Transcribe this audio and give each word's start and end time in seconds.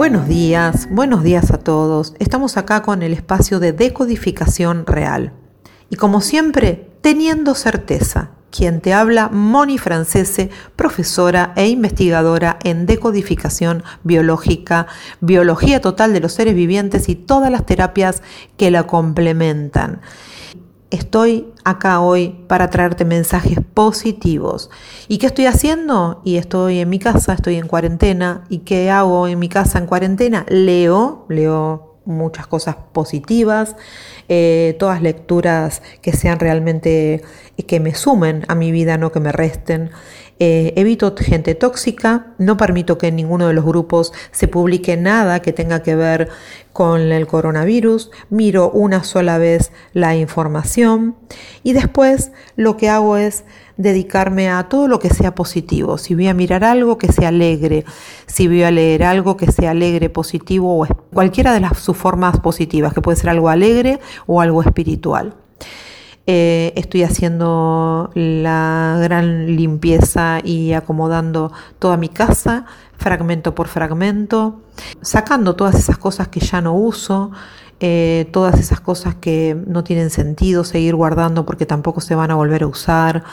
Buenos 0.00 0.28
días, 0.28 0.88
buenos 0.90 1.22
días 1.22 1.50
a 1.50 1.58
todos. 1.58 2.14
Estamos 2.18 2.56
acá 2.56 2.80
con 2.80 3.02
el 3.02 3.12
espacio 3.12 3.60
de 3.60 3.74
decodificación 3.74 4.86
real. 4.86 5.34
Y 5.90 5.96
como 5.96 6.22
siempre, 6.22 6.88
teniendo 7.02 7.54
certeza. 7.54 8.30
Quien 8.50 8.80
te 8.80 8.94
habla, 8.94 9.28
Moni 9.28 9.76
Francese, 9.76 10.48
profesora 10.74 11.52
e 11.54 11.68
investigadora 11.68 12.58
en 12.64 12.86
decodificación 12.86 13.84
biológica, 14.02 14.86
biología 15.20 15.82
total 15.82 16.14
de 16.14 16.20
los 16.20 16.32
seres 16.32 16.54
vivientes 16.54 17.10
y 17.10 17.14
todas 17.14 17.52
las 17.52 17.66
terapias 17.66 18.22
que 18.56 18.70
la 18.70 18.86
complementan. 18.86 20.00
Estoy 20.90 21.52
acá 21.64 22.00
hoy 22.00 22.44
para 22.48 22.68
traerte 22.68 23.04
mensajes 23.04 23.58
positivos. 23.74 24.70
¿Y 25.06 25.18
qué 25.18 25.26
estoy 25.26 25.46
haciendo? 25.46 26.20
Y 26.24 26.36
estoy 26.36 26.80
en 26.80 26.88
mi 26.88 26.98
casa, 26.98 27.34
estoy 27.34 27.56
en 27.56 27.68
cuarentena. 27.68 28.44
¿Y 28.48 28.58
qué 28.58 28.90
hago 28.90 29.28
en 29.28 29.38
mi 29.38 29.48
casa 29.48 29.78
en 29.78 29.86
cuarentena? 29.86 30.44
Leo, 30.48 31.26
leo 31.28 31.90
muchas 32.04 32.46
cosas 32.46 32.76
positivas, 32.92 33.76
eh, 34.28 34.76
todas 34.78 35.00
lecturas 35.00 35.82
que 36.02 36.12
sean 36.12 36.40
realmente, 36.40 37.22
que 37.66 37.78
me 37.78 37.94
sumen 37.94 38.44
a 38.48 38.54
mi 38.54 38.72
vida, 38.72 38.98
no 38.98 39.12
que 39.12 39.20
me 39.20 39.32
resten. 39.32 39.90
Eh, 40.42 40.72
evito 40.76 41.14
gente 41.18 41.54
tóxica, 41.54 42.28
no 42.38 42.56
permito 42.56 42.96
que 42.96 43.08
en 43.08 43.16
ninguno 43.16 43.48
de 43.48 43.52
los 43.52 43.62
grupos 43.62 44.14
se 44.32 44.48
publique 44.48 44.96
nada 44.96 45.42
que 45.42 45.52
tenga 45.52 45.82
que 45.82 45.94
ver 45.94 46.30
con 46.72 47.12
el 47.12 47.26
coronavirus, 47.26 48.10
miro 48.30 48.70
una 48.70 49.04
sola 49.04 49.36
vez 49.36 49.70
la 49.92 50.16
información 50.16 51.14
y 51.62 51.74
después 51.74 52.32
lo 52.56 52.78
que 52.78 52.88
hago 52.88 53.18
es 53.18 53.44
dedicarme 53.76 54.48
a 54.48 54.66
todo 54.70 54.88
lo 54.88 54.98
que 54.98 55.10
sea 55.10 55.34
positivo. 55.34 55.98
Si 55.98 56.14
voy 56.14 56.28
a 56.28 56.32
mirar 56.32 56.64
algo 56.64 56.96
que 56.96 57.12
sea 57.12 57.28
alegre, 57.28 57.84
si 58.24 58.48
voy 58.48 58.62
a 58.62 58.70
leer 58.70 59.02
algo 59.02 59.36
que 59.36 59.52
sea 59.52 59.72
alegre, 59.72 60.08
positivo 60.08 60.80
o 60.80 60.86
cualquiera 61.12 61.52
de 61.52 61.60
las 61.60 61.78
sus 61.78 61.98
formas 61.98 62.40
positivas, 62.40 62.94
que 62.94 63.02
puede 63.02 63.16
ser 63.18 63.28
algo 63.28 63.50
alegre 63.50 64.00
o 64.26 64.40
algo 64.40 64.62
espiritual. 64.62 65.34
Eh, 66.32 66.72
estoy 66.76 67.02
haciendo 67.02 68.12
la 68.14 68.96
gran 69.02 69.56
limpieza 69.56 70.38
y 70.44 70.74
acomodando 70.74 71.50
toda 71.80 71.96
mi 71.96 72.08
casa, 72.08 72.66
fragmento 72.96 73.52
por 73.56 73.66
fragmento, 73.66 74.60
sacando 75.00 75.56
todas 75.56 75.74
esas 75.74 75.98
cosas 75.98 76.28
que 76.28 76.38
ya 76.38 76.60
no 76.60 76.72
uso, 76.72 77.32
eh, 77.80 78.28
todas 78.30 78.60
esas 78.60 78.78
cosas 78.78 79.16
que 79.16 79.60
no 79.66 79.82
tienen 79.82 80.10
sentido 80.10 80.62
seguir 80.62 80.94
guardando 80.94 81.44
porque 81.44 81.66
tampoco 81.66 82.00
se 82.00 82.14
van 82.14 82.30
a 82.30 82.36
volver 82.36 82.62
a 82.62 82.68
usar. 82.68 83.24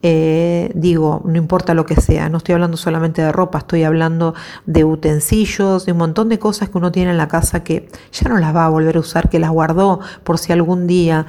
Eh, 0.00 0.70
digo, 0.74 1.20
no 1.26 1.36
importa 1.36 1.74
lo 1.74 1.84
que 1.84 2.00
sea, 2.00 2.30
no 2.30 2.38
estoy 2.38 2.54
hablando 2.54 2.78
solamente 2.78 3.20
de 3.20 3.32
ropa, 3.32 3.58
estoy 3.58 3.84
hablando 3.84 4.34
de 4.64 4.82
utensilios, 4.82 5.84
de 5.84 5.92
un 5.92 5.98
montón 5.98 6.30
de 6.30 6.38
cosas 6.38 6.70
que 6.70 6.78
uno 6.78 6.90
tiene 6.90 7.10
en 7.10 7.18
la 7.18 7.28
casa 7.28 7.62
que 7.62 7.90
ya 8.12 8.30
no 8.30 8.38
las 8.38 8.56
va 8.56 8.64
a 8.64 8.70
volver 8.70 8.96
a 8.96 9.00
usar, 9.00 9.28
que 9.28 9.38
las 9.38 9.50
guardó 9.50 10.00
por 10.24 10.38
si 10.38 10.54
algún 10.54 10.86
día 10.86 11.26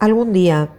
algún 0.00 0.32
día 0.32 0.70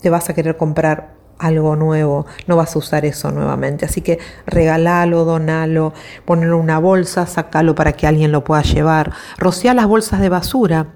te 0.00 0.10
vas 0.10 0.30
a 0.30 0.34
querer 0.34 0.56
comprar 0.56 1.16
algo 1.38 1.76
nuevo, 1.76 2.26
no 2.46 2.56
vas 2.56 2.74
a 2.76 2.78
usar 2.78 3.04
eso 3.04 3.30
nuevamente. 3.30 3.84
Así 3.84 4.00
que 4.00 4.18
regalalo, 4.46 5.24
donalo, 5.24 5.92
ponelo 6.24 6.56
en 6.56 6.62
una 6.62 6.78
bolsa, 6.78 7.26
sacalo 7.26 7.74
para 7.74 7.92
que 7.92 8.06
alguien 8.06 8.32
lo 8.32 8.44
pueda 8.44 8.62
llevar. 8.62 9.12
Rocía 9.38 9.74
las 9.74 9.86
bolsas 9.86 10.20
de 10.20 10.28
basura 10.28 10.94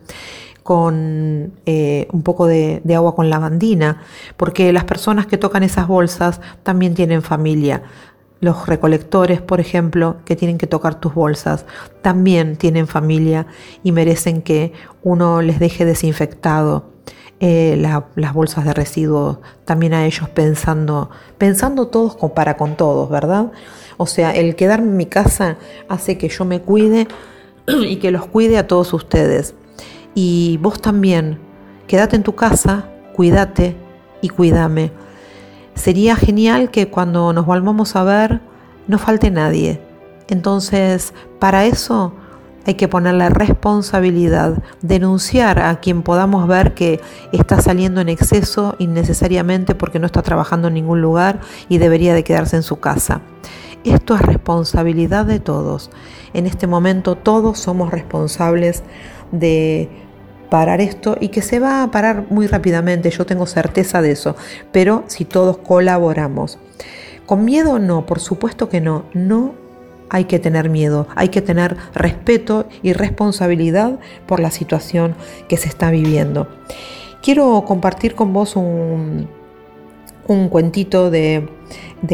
con 0.63 1.55
eh, 1.67 2.07
un 2.13 2.23
poco 2.23 2.47
de, 2.47 2.81
de, 2.85 2.95
agua 2.95 3.15
con 3.15 3.31
lavandina, 3.31 4.03
porque 4.37 4.73
las 4.73 4.85
personas 4.85 5.27
que 5.27 5.39
tocan 5.39 5.63
esas 5.63 5.89
bolsas 5.89 6.41
también 6.63 6.95
tienen 6.95 7.23
familia. 7.23 7.83
Los 8.41 8.67
recolectores, 8.67 9.43
por 9.43 9.61
ejemplo, 9.61 10.19
que 10.25 10.37
tienen 10.37 10.59
que 10.59 10.67
tocar 10.67 10.95
tus 10.95 11.13
bolsas, 11.13 11.67
también 12.03 12.57
tienen 12.57 12.87
familia 12.87 13.47
y 13.83 13.93
merecen 13.93 14.43
que 14.43 14.73
uno 15.03 15.43
les 15.43 15.59
deje 15.59 15.85
desinfectado 15.85 16.91
eh, 17.41 17.77
las 17.79 18.35
bolsas 18.35 18.67
de 18.67 18.75
residuos, 18.75 19.39
también 19.65 19.95
a 19.95 20.05
ellos 20.05 20.29
pensando, 20.29 21.09
pensando 21.39 21.89
todos 21.89 22.17
para 22.35 22.59
con 22.59 22.77
todos, 22.77 23.09
¿verdad? 23.09 23.51
O 23.97 24.07
sea, 24.07 24.33
el 24.33 24.57
quedarme 24.57 24.89
en 24.89 24.97
mi 24.99 25.07
casa 25.07 25.57
hace 25.89 26.19
que 26.19 26.29
yo 26.29 26.45
me 26.45 26.61
cuide 26.61 27.09
y 27.67 27.97
que 27.97 28.11
los 28.11 28.27
cuide 28.27 28.59
a 28.59 28.67
todos 28.67 28.93
ustedes. 28.93 29.55
Y 30.15 30.59
vos 30.61 30.83
también, 30.83 31.39
quédate 31.87 32.17
en 32.17 32.23
tu 32.23 32.35
casa, 32.35 32.85
cuídate 33.15 33.75
y 34.21 34.29
cuídame. 34.29 34.93
Sería 35.75 36.17
genial 36.17 36.71
que 36.71 36.89
cuando 36.89 37.33
nos 37.33 37.47
volvamos 37.47 37.97
a 37.97 38.05
ver 38.05 38.41
no 38.87 38.99
falte 38.99 39.31
nadie. 39.31 39.81
Entonces, 40.29 41.15
para 41.39 41.65
eso 41.65 42.13
hay 42.67 42.75
que 42.75 42.89
ponerle 42.89 43.29
responsabilidad, 43.31 44.63
denunciar 44.83 45.61
a 45.61 45.81
quien 45.81 46.03
podamos 46.03 46.47
ver 46.47 46.75
que 46.75 47.01
está 47.33 47.61
saliendo 47.61 48.01
en 48.01 48.09
exceso 48.09 48.77
innecesariamente 48.79 49.75
porque 49.75 49.99
no 49.99 50.07
está 50.07 50.23
trabajando 50.23 50.69
en 50.69 50.75
ningún 50.75 51.01
lugar 51.01 51.41
y 51.69 51.79
debería 51.79 52.15
de 52.15 52.25
quedarse 52.25 52.57
en 52.57 52.63
su 52.63 52.81
casa. 52.81 53.23
Esto 53.85 54.15
es 54.15 54.21
responsabilidad 54.21 55.25
de 55.25 55.41
todos. 55.41 55.91
En 56.35 56.47
este 56.47 56.67
momento 56.67 57.17
todos 57.17 57.59
somos 57.59 57.91
responsables 57.91 58.83
de 59.33 59.89
parar 60.51 60.81
esto 60.81 61.17
y 61.19 61.29
que 61.29 61.41
se 61.41 61.61
va 61.61 61.83
a 61.83 61.91
parar 61.91 62.27
muy 62.29 62.47
rápidamente, 62.47 63.11
yo 63.11 63.25
tengo 63.25 63.47
certeza 63.47 64.03
de 64.03 64.11
eso, 64.11 64.37
pero 64.73 65.05
si 65.07 65.25
todos 65.25 65.59
colaboramos. 65.59 66.59
Con 67.25 67.45
miedo 67.45 67.79
no, 67.79 68.05
por 68.05 68.19
supuesto 68.19 68.69
que 68.69 68.81
no, 68.81 69.05
no 69.15 69.55
hay 70.11 70.25
que 70.25 70.39
tener 70.39 70.69
miedo, 70.69 71.07
hay 71.15 71.29
que 71.29 71.41
tener 71.41 71.77
respeto 71.95 72.69
y 72.83 72.93
responsabilidad 72.93 73.99
por 74.27 74.41
la 74.41 74.51
situación 74.51 75.15
que 75.49 75.57
se 75.57 75.69
está 75.69 75.91
viviendo. 75.91 76.49
Quiero 77.23 77.65
compartir 77.67 78.15
con 78.15 78.33
vos 78.33 78.57
un, 78.57 79.29
cuentito 80.51 81.11
de, 81.11 81.49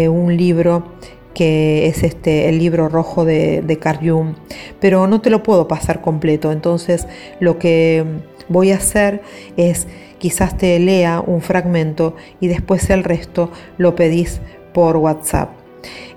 un 0.09 0.37
libro 0.37 0.93
que 1.35 1.87
es 1.87 2.03
este 2.03 2.49
el 2.49 2.59
libro 2.59 2.89
rojo 2.89 3.25
de, 3.25 3.63
de 3.63 3.79
Carl 3.79 4.09
Jung, 4.09 4.35
pero 4.81 5.07
no 5.07 5.21
te 5.21 5.31
lo 5.31 5.43
puedo 5.43 5.69
pasar 5.69 6.01
completo, 6.01 6.51
entonces 6.51 7.07
lo 7.41 7.59
que 7.59 8.05
voy 8.49 8.73
a 8.73 8.77
hacer 8.77 9.21
es 9.57 9.87
quizás 10.19 10.57
te 10.57 10.79
lea 10.79 11.23
un 11.25 11.43
fragmento 11.43 12.17
y 12.41 12.49
después 12.49 12.89
el 12.91 13.05
resto 13.05 13.51
lo 13.77 13.95
pedís 13.95 14.41
por 14.73 14.97
WhatsApp. 14.97 15.66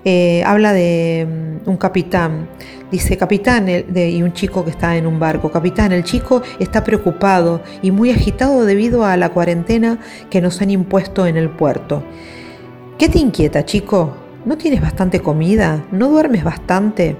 Eh, 0.04 0.42
habla 0.44 0.72
de 0.72 1.26
mm, 1.64 1.68
un 1.68 1.76
capitán. 1.76 2.48
Dice, 2.90 3.16
capitán, 3.16 3.68
y 3.68 4.22
un 4.22 4.32
chico 4.32 4.64
que 4.64 4.70
está 4.70 4.96
en 4.96 5.06
un 5.06 5.20
barco. 5.20 5.52
Capitán, 5.52 5.92
el 5.92 6.02
chico 6.02 6.42
está 6.58 6.82
preocupado 6.82 7.62
y 7.82 7.92
muy 7.92 8.10
agitado 8.10 8.64
debido 8.64 9.04
a 9.04 9.16
la 9.16 9.28
cuarentena 9.28 10.00
que 10.28 10.40
nos 10.40 10.60
han 10.60 10.70
impuesto 10.70 11.24
en 11.24 11.36
el 11.36 11.50
puerto. 11.50 12.02
¿Qué 12.98 13.08
te 13.08 13.18
inquieta, 13.18 13.64
chico? 13.64 14.16
¿No 14.44 14.58
tienes 14.58 14.80
bastante 14.80 15.20
comida? 15.20 15.84
¿No 15.92 16.08
duermes 16.08 16.42
bastante? 16.42 17.16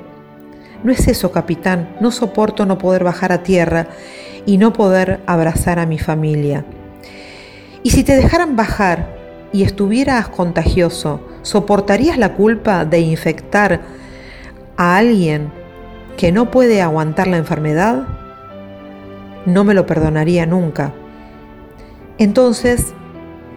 No 0.82 0.90
es 0.90 1.06
eso, 1.06 1.30
capitán. 1.30 1.96
No 2.00 2.10
soporto 2.10 2.66
no 2.66 2.76
poder 2.76 3.04
bajar 3.04 3.30
a 3.30 3.44
tierra 3.44 3.86
y 4.46 4.58
no 4.58 4.72
poder 4.72 5.20
abrazar 5.26 5.78
a 5.78 5.86
mi 5.86 5.98
familia. 5.98 6.64
¿Y 7.82 7.90
si 7.90 8.02
te 8.02 8.16
dejaran 8.16 8.56
bajar 8.56 9.19
y 9.52 9.62
estuvieras 9.64 10.28
contagioso, 10.28 11.20
¿soportarías 11.42 12.18
la 12.18 12.34
culpa 12.34 12.84
de 12.84 13.00
infectar 13.00 13.80
a 14.76 14.96
alguien 14.96 15.50
que 16.16 16.32
no 16.32 16.50
puede 16.50 16.82
aguantar 16.82 17.26
la 17.26 17.36
enfermedad? 17.36 18.06
No 19.46 19.64
me 19.64 19.74
lo 19.74 19.86
perdonaría 19.86 20.46
nunca. 20.46 20.92
Entonces, 22.18 22.92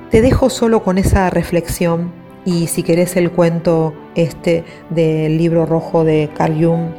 te 0.09 0.21
dejo 0.21 0.49
solo 0.49 0.83
con 0.83 0.97
esa 0.97 1.29
reflexión 1.29 2.11
y 2.45 2.67
si 2.67 2.83
querés 2.83 3.15
el 3.15 3.31
cuento 3.31 3.93
este 4.15 4.63
del 4.89 5.37
libro 5.37 5.65
rojo 5.65 6.03
de 6.03 6.29
Carl 6.35 6.53
Jung, 6.53 6.91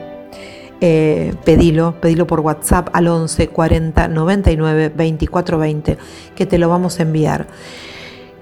eh, 0.81 1.33
pedilo, 1.45 1.95
pedilo 2.01 2.27
por 2.27 2.41
WhatsApp 2.41 2.89
al 2.93 3.09
11 3.09 3.49
40 3.49 4.09
99 4.09 4.93
24 4.95 5.59
20 5.59 5.99
que 6.35 6.47
te 6.47 6.59
lo 6.59 6.69
vamos 6.69 6.99
a 6.99 7.03
enviar 7.05 7.47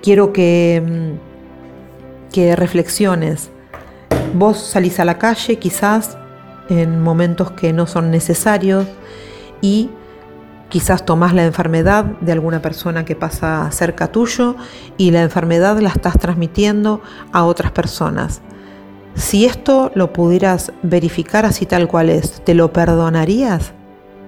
quiero 0.02 0.32
que, 0.32 0.82
mm, 0.84 2.32
que 2.32 2.56
reflexiones. 2.56 3.50
Vos 4.34 4.58
salís 4.58 5.00
a 5.00 5.04
la 5.04 5.18
calle 5.18 5.58
quizás 5.58 6.16
en 6.68 7.02
momentos 7.02 7.52
que 7.52 7.72
no 7.72 7.86
son 7.86 8.10
necesarios 8.10 8.86
y 9.60 9.90
Quizás 10.72 11.04
tomás 11.04 11.34
la 11.34 11.44
enfermedad 11.44 12.02
de 12.22 12.32
alguna 12.32 12.62
persona 12.62 13.04
que 13.04 13.14
pasa 13.14 13.70
cerca 13.72 14.10
tuyo 14.10 14.56
y 14.96 15.10
la 15.10 15.20
enfermedad 15.20 15.78
la 15.80 15.90
estás 15.90 16.18
transmitiendo 16.18 17.02
a 17.30 17.44
otras 17.44 17.72
personas. 17.72 18.40
Si 19.14 19.44
esto 19.44 19.92
lo 19.94 20.14
pudieras 20.14 20.72
verificar 20.82 21.44
así 21.44 21.66
tal 21.66 21.88
cual 21.88 22.08
es, 22.08 22.42
¿te 22.42 22.54
lo 22.54 22.72
perdonarías? 22.72 23.74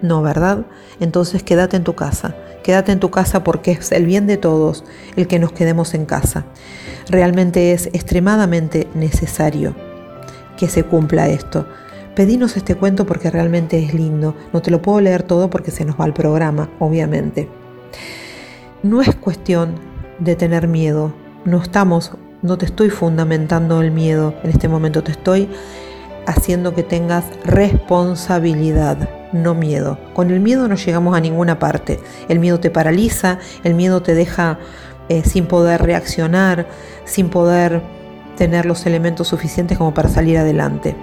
No, 0.05 0.21
¿verdad? 0.21 0.67
Entonces 1.01 1.43
quédate 1.43 1.79
en 1.79 1.83
tu 1.83 1.95
casa. 1.95 2.37
Quédate 2.62 2.93
en 2.93 3.01
tu 3.01 3.11
casa 3.11 3.43
porque 3.43 3.71
es 3.71 3.91
el 3.91 4.05
bien 4.05 4.27
de 4.27 4.37
todos 4.37 4.85
el 5.17 5.27
que 5.27 5.39
nos 5.39 5.53
quedemos 5.53 5.95
en 5.95 6.05
casa. 6.05 6.45
Realmente 7.09 7.73
es 7.73 7.87
extremadamente 7.87 8.87
necesario 8.95 9.75
que 10.59 10.69
se 10.69 10.83
cumpla 10.83 11.29
esto. 11.29 11.67
Pedinos 12.15 12.59
este 12.59 12.75
cuento 12.75 13.06
porque 13.06 13.31
realmente 13.31 13.83
es 13.83 13.95
lindo. 13.95 14.37
No 14.53 14.61
te 14.61 14.71
lo 14.71 14.83
puedo 14.83 15.01
leer 15.01 15.23
todo 15.23 15.49
porque 15.49 15.71
se 15.71 15.87
nos 15.87 15.99
va 15.99 16.05
el 16.05 16.12
programa, 16.12 16.69
obviamente. 16.81 17.49
No 18.83 19.00
es 19.00 19.15
cuestión 19.15 19.77
de 20.19 20.37
tener 20.37 20.69
miedo. 20.69 21.15
No 21.47 21.62
estamos, 21.62 22.12
no 22.43 22.59
te 22.59 22.67
estoy 22.67 22.91
fundamentando 22.91 23.81
el 23.81 23.91
miedo 23.91 24.35
en 24.43 24.50
este 24.50 24.69
momento, 24.69 25.03
te 25.03 25.12
estoy 25.12 25.49
haciendo 26.27 26.75
que 26.75 26.83
tengas 26.83 27.25
responsabilidad, 27.45 29.09
no 29.35 29.55
miedo. 29.55 29.99
Con 30.15 30.31
el 30.31 30.41
miedo 30.41 30.67
no 30.69 30.77
llegamos 30.77 31.15
a 31.15 31.21
ninguna 31.21 31.59
parte. 31.59 32.01
El 32.29 32.39
miedo 32.39 32.61
te 32.61 32.71
paraliza, 32.71 33.39
el 33.63 33.75
miedo 33.75 34.03
te 34.03 34.15
deja 34.15 34.59
eh, 35.11 35.23
sin 35.25 35.47
poder 35.47 35.83
reaccionar, 35.83 36.67
sin 37.05 37.29
poder 37.29 37.83
tener 38.37 38.65
los 38.65 38.87
elementos 38.87 39.29
suficientes 39.29 39.77
como 39.77 39.93
para 39.93 40.09
salir 40.09 40.39
adelante 40.39 40.97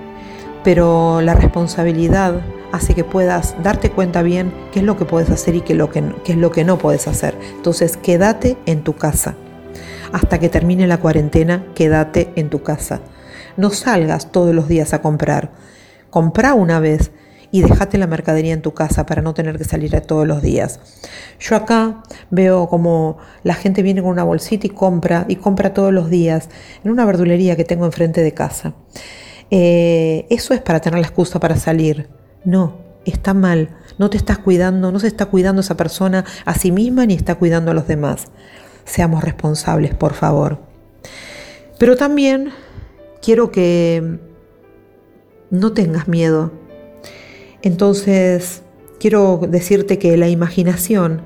pero 0.64 1.22
la 1.22 1.34
responsabilidad 1.34 2.42
hace 2.72 2.94
que 2.94 3.04
puedas 3.04 3.56
darte 3.64 3.92
cuenta 3.92 4.22
bien 4.22 4.54
qué 4.72 4.80
es 4.80 4.86
lo 4.86 4.98
que 4.98 5.06
puedes 5.06 5.30
hacer 5.30 5.56
y 5.56 5.62
qué 5.62 5.74
es 5.74 5.80
lo 5.80 5.90
que, 5.90 6.04
qué 6.24 6.34
es 6.34 6.38
lo 6.38 6.52
que 6.52 6.64
no 6.64 6.78
puedes 6.78 7.08
hacer. 7.08 7.38
Entonces, 7.56 7.98
quédate 7.98 8.58
en 8.66 8.84
tu 8.84 8.96
casa. 8.96 9.36
Hasta 10.14 10.40
que 10.40 10.50
termine 10.50 10.88
la 10.88 11.00
cuarentena, 11.00 11.66
quédate 11.74 12.32
en 12.36 12.50
tu 12.50 12.64
casa. 12.64 13.02
No 13.58 13.70
salgas 13.72 14.32
todos 14.32 14.54
los 14.54 14.68
días 14.68 14.94
a 14.94 15.02
comprar. 15.02 15.52
Comprá 16.10 16.54
una 16.54 16.80
vez 16.80 17.12
y 17.52 17.62
dejate 17.62 17.98
la 17.98 18.08
mercadería 18.08 18.54
en 18.54 18.62
tu 18.62 18.74
casa 18.74 19.06
para 19.06 19.22
no 19.22 19.34
tener 19.34 19.58
que 19.58 19.66
salir 19.66 19.96
a 19.96 20.02
todos 20.02 20.26
los 20.26 20.42
días. 20.42 20.80
Yo 21.40 21.56
acá 21.56 22.04
veo 22.30 22.68
como 22.70 23.18
la 23.44 23.54
gente 23.54 23.84
viene 23.84 24.02
con 24.02 24.12
una 24.12 24.24
bolsita 24.24 24.68
y 24.68 24.70
compra 24.70 25.26
y 25.28 25.36
compra 25.36 25.74
todos 25.74 25.94
los 25.94 26.10
días 26.10 26.50
en 26.84 26.92
una 26.92 27.06
verdulería 27.06 27.56
que 27.56 27.66
tengo 27.66 27.86
enfrente 27.86 28.22
de 28.22 28.34
casa. 28.34 28.74
Eh, 29.52 30.26
eso 30.30 30.54
es 30.54 30.62
para 30.62 30.80
tener 30.80 31.00
la 31.00 31.08
excusa 31.08 31.40
para 31.40 31.58
salir. 31.58 32.10
No, 32.46 32.78
está 33.06 33.34
mal. 33.34 33.76
No 33.98 34.10
te 34.10 34.18
estás 34.18 34.38
cuidando, 34.38 34.92
no 34.92 35.00
se 35.00 35.08
está 35.08 35.26
cuidando 35.26 35.62
esa 35.62 35.76
persona 35.76 36.26
a 36.46 36.56
sí 36.56 36.72
misma 36.72 37.06
ni 37.06 37.14
está 37.14 37.36
cuidando 37.36 37.72
a 37.72 37.74
los 37.74 37.88
demás. 37.88 38.28
Seamos 38.86 39.24
responsables, 39.24 39.94
por 39.94 40.14
favor. 40.14 40.60
Pero 41.78 41.98
también 41.98 42.52
quiero 43.22 43.52
que 43.52 44.20
no 45.50 45.74
tengas 45.74 46.08
miedo. 46.08 46.52
Entonces, 47.62 48.64
quiero 49.00 49.40
decirte 49.48 50.00
que 50.00 50.18
la 50.18 50.30
imaginación 50.30 51.22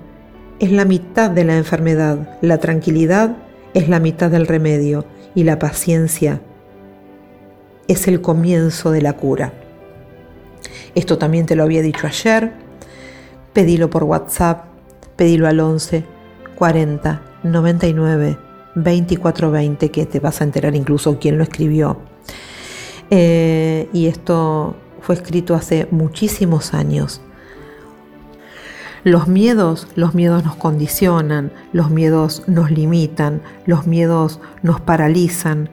es 0.60 0.72
la 0.72 0.86
mitad 0.86 1.30
de 1.30 1.46
la 1.46 1.58
enfermedad, 1.58 2.38
la 2.42 2.60
tranquilidad 2.60 3.38
es 3.74 3.90
la 3.90 4.00
mitad 4.00 4.32
del 4.32 4.48
remedio 4.48 5.06
y 5.34 5.44
la 5.44 5.60
paciencia 5.60 6.42
es 7.88 8.08
el 8.08 8.22
comienzo 8.22 8.92
de 8.92 9.02
la 9.02 9.14
cura. 9.14 9.54
Esto 10.96 11.18
también 11.18 11.46
te 11.46 11.56
lo 11.56 11.64
había 11.64 11.82
dicho 11.82 12.08
ayer. 12.08 12.54
Pedilo 13.54 13.90
por 13.90 14.04
WhatsApp, 14.04 14.66
pedilo 15.16 15.48
al 15.48 15.60
11 15.60 16.04
40 16.56 17.22
99 17.44 18.38
24 18.76 19.52
20, 19.52 19.92
que 19.92 20.06
te 20.06 20.20
vas 20.20 20.42
a 20.42 20.44
enterar 20.44 20.76
incluso 20.76 21.20
quién 21.20 21.38
lo 21.38 21.44
escribió. 21.44 22.00
Eh, 23.10 23.88
y 23.94 24.08
esto 24.08 24.76
fue 25.06 25.14
escrito 25.14 25.54
hace 25.54 25.88
muchísimos 25.92 26.74
años. 26.74 27.22
Los 29.04 29.28
miedos, 29.28 29.88
los 29.96 30.16
miedos 30.16 30.44
nos 30.44 30.56
condicionan, 30.56 31.52
los 31.74 31.92
miedos 31.92 32.42
nos 32.48 32.72
limitan, 32.72 33.44
los 33.68 33.86
miedos 33.86 34.40
nos 34.64 34.82
paralizan, 34.82 35.70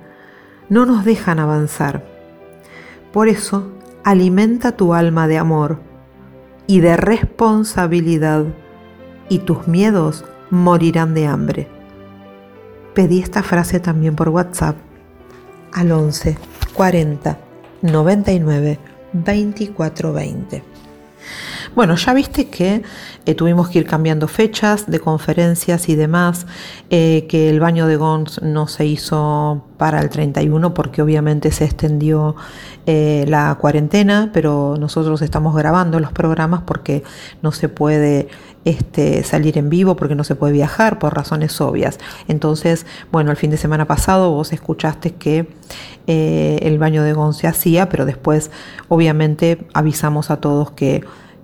no 0.68 0.84
nos 0.84 1.06
dejan 1.06 1.38
avanzar. 1.38 2.04
Por 3.10 3.28
eso, 3.28 3.72
alimenta 4.04 4.72
tu 4.72 4.92
alma 4.92 5.26
de 5.26 5.38
amor 5.38 5.78
y 6.66 6.80
de 6.80 6.98
responsabilidad 6.98 8.44
y 9.30 9.38
tus 9.38 9.66
miedos 9.66 10.26
morirán 10.50 11.14
de 11.14 11.26
hambre. 11.26 11.68
Pedí 12.92 13.20
esta 13.20 13.42
frase 13.42 13.80
también 13.80 14.14
por 14.14 14.28
WhatsApp 14.28 14.76
al 15.72 15.90
11 15.90 16.36
40 16.74 17.38
99 17.80 18.91
24 19.12 20.12
20. 20.12 20.62
Bueno, 21.74 21.96
ya 21.96 22.12
viste 22.12 22.48
que 22.48 22.82
eh, 23.24 23.34
tuvimos 23.34 23.70
que 23.70 23.78
ir 23.78 23.86
cambiando 23.86 24.28
fechas 24.28 24.90
de 24.90 25.00
conferencias 25.00 25.88
y 25.88 25.94
demás, 25.94 26.46
eh, 26.90 27.26
que 27.30 27.48
el 27.48 27.60
baño 27.60 27.86
de 27.86 27.96
Gons 27.96 28.42
no 28.42 28.68
se 28.68 28.84
hizo 28.84 29.64
para 29.78 30.02
el 30.02 30.10
31 30.10 30.74
porque 30.74 31.00
obviamente 31.00 31.50
se 31.50 31.64
extendió 31.64 32.36
eh, 32.84 33.24
la 33.26 33.56
cuarentena, 33.58 34.28
pero 34.34 34.76
nosotros 34.78 35.22
estamos 35.22 35.56
grabando 35.56 35.98
los 35.98 36.12
programas 36.12 36.60
porque 36.66 37.04
no 37.40 37.52
se 37.52 37.70
puede 37.70 38.28
este, 38.66 39.24
salir 39.24 39.56
en 39.56 39.70
vivo, 39.70 39.96
porque 39.96 40.14
no 40.14 40.24
se 40.24 40.34
puede 40.34 40.52
viajar 40.52 40.98
por 40.98 41.14
razones 41.14 41.58
obvias. 41.62 41.98
Entonces, 42.28 42.84
bueno, 43.10 43.30
el 43.30 43.38
fin 43.38 43.50
de 43.50 43.56
semana 43.56 43.86
pasado 43.86 44.30
vos 44.30 44.52
escuchaste 44.52 45.14
que 45.14 45.48
el 46.06 46.78
baño 46.78 47.02
de 47.02 47.14
Gon 47.14 47.32
se 47.32 47.46
hacía, 47.46 47.88
pero 47.88 48.04
después 48.04 48.50
obviamente 48.88 49.66
avisamos 49.72 50.30
a 50.30 50.38
todos 50.38 50.72
que 50.72 51.02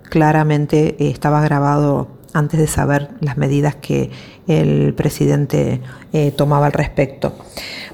claramente 0.09 0.95
eh, 0.99 1.09
estaba 1.09 1.41
grabado 1.41 2.19
antes 2.33 2.59
de 2.59 2.67
saber 2.67 3.09
las 3.21 3.37
medidas 3.37 3.75
que 3.75 4.11
el 4.47 4.93
presidente 4.93 5.81
eh, 6.13 6.31
tomaba 6.31 6.67
al 6.67 6.73
respecto. 6.73 7.33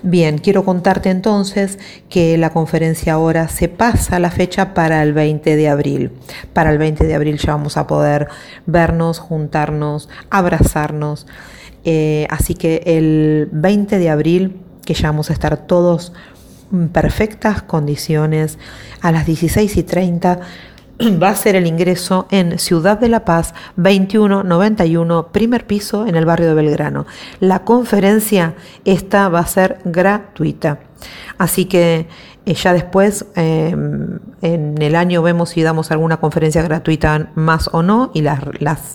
Bien, 0.01 0.37
quiero 0.37 0.63
contarte 0.63 1.09
entonces 1.09 1.79
que 2.09 2.37
la 2.37 2.51
conferencia 2.51 3.13
ahora 3.13 3.47
se 3.47 3.67
pasa 3.67 4.19
la 4.19 4.31
fecha 4.31 4.73
para 4.73 5.03
el 5.03 5.13
20 5.13 5.55
de 5.55 5.69
abril. 5.69 6.11
Para 6.53 6.71
el 6.71 6.77
20 6.77 7.05
de 7.05 7.15
abril 7.15 7.37
ya 7.37 7.53
vamos 7.55 7.77
a 7.77 7.87
poder 7.87 8.27
vernos, 8.65 9.19
juntarnos, 9.19 10.09
abrazarnos. 10.29 11.27
Eh, 11.83 12.27
así 12.29 12.55
que 12.55 12.83
el 12.85 13.49
20 13.51 13.99
de 13.99 14.09
abril, 14.09 14.61
que 14.85 14.93
ya 14.93 15.09
vamos 15.09 15.29
a 15.29 15.33
estar 15.33 15.57
todos 15.67 16.13
en 16.71 16.89
perfectas 16.89 17.61
condiciones, 17.61 18.57
a 19.01 19.11
las 19.11 19.25
16 19.25 19.77
y 19.77 19.83
30 19.83 20.39
va 21.21 21.29
a 21.29 21.35
ser 21.35 21.55
el 21.55 21.67
ingreso 21.67 22.27
en 22.31 22.59
Ciudad 22.59 22.99
de 22.99 23.09
la 23.09 23.25
Paz 23.25 23.53
2191, 23.75 25.27
primer 25.27 25.67
piso 25.67 26.07
en 26.07 26.15
el 26.15 26.25
barrio 26.25 26.47
de 26.47 26.53
Belgrano. 26.53 27.05
La 27.39 27.59
conferencia 27.59 28.55
esta 28.85 29.29
va 29.29 29.39
a 29.39 29.47
ser 29.47 29.79
gratuita. 29.83 30.79
Así 31.37 31.65
que 31.65 32.07
ya 32.53 32.73
después, 32.73 33.25
em, 33.35 34.19
en 34.41 34.79
el 34.79 34.95
año 34.95 35.23
vemos 35.23 35.49
si 35.49 35.63
damos 35.63 35.91
alguna 35.91 36.17
conferencia 36.17 36.61
gratuita 36.61 37.31
más 37.33 37.69
o 37.73 37.81
no, 37.81 38.11
y 38.13 38.21
las, 38.21 38.39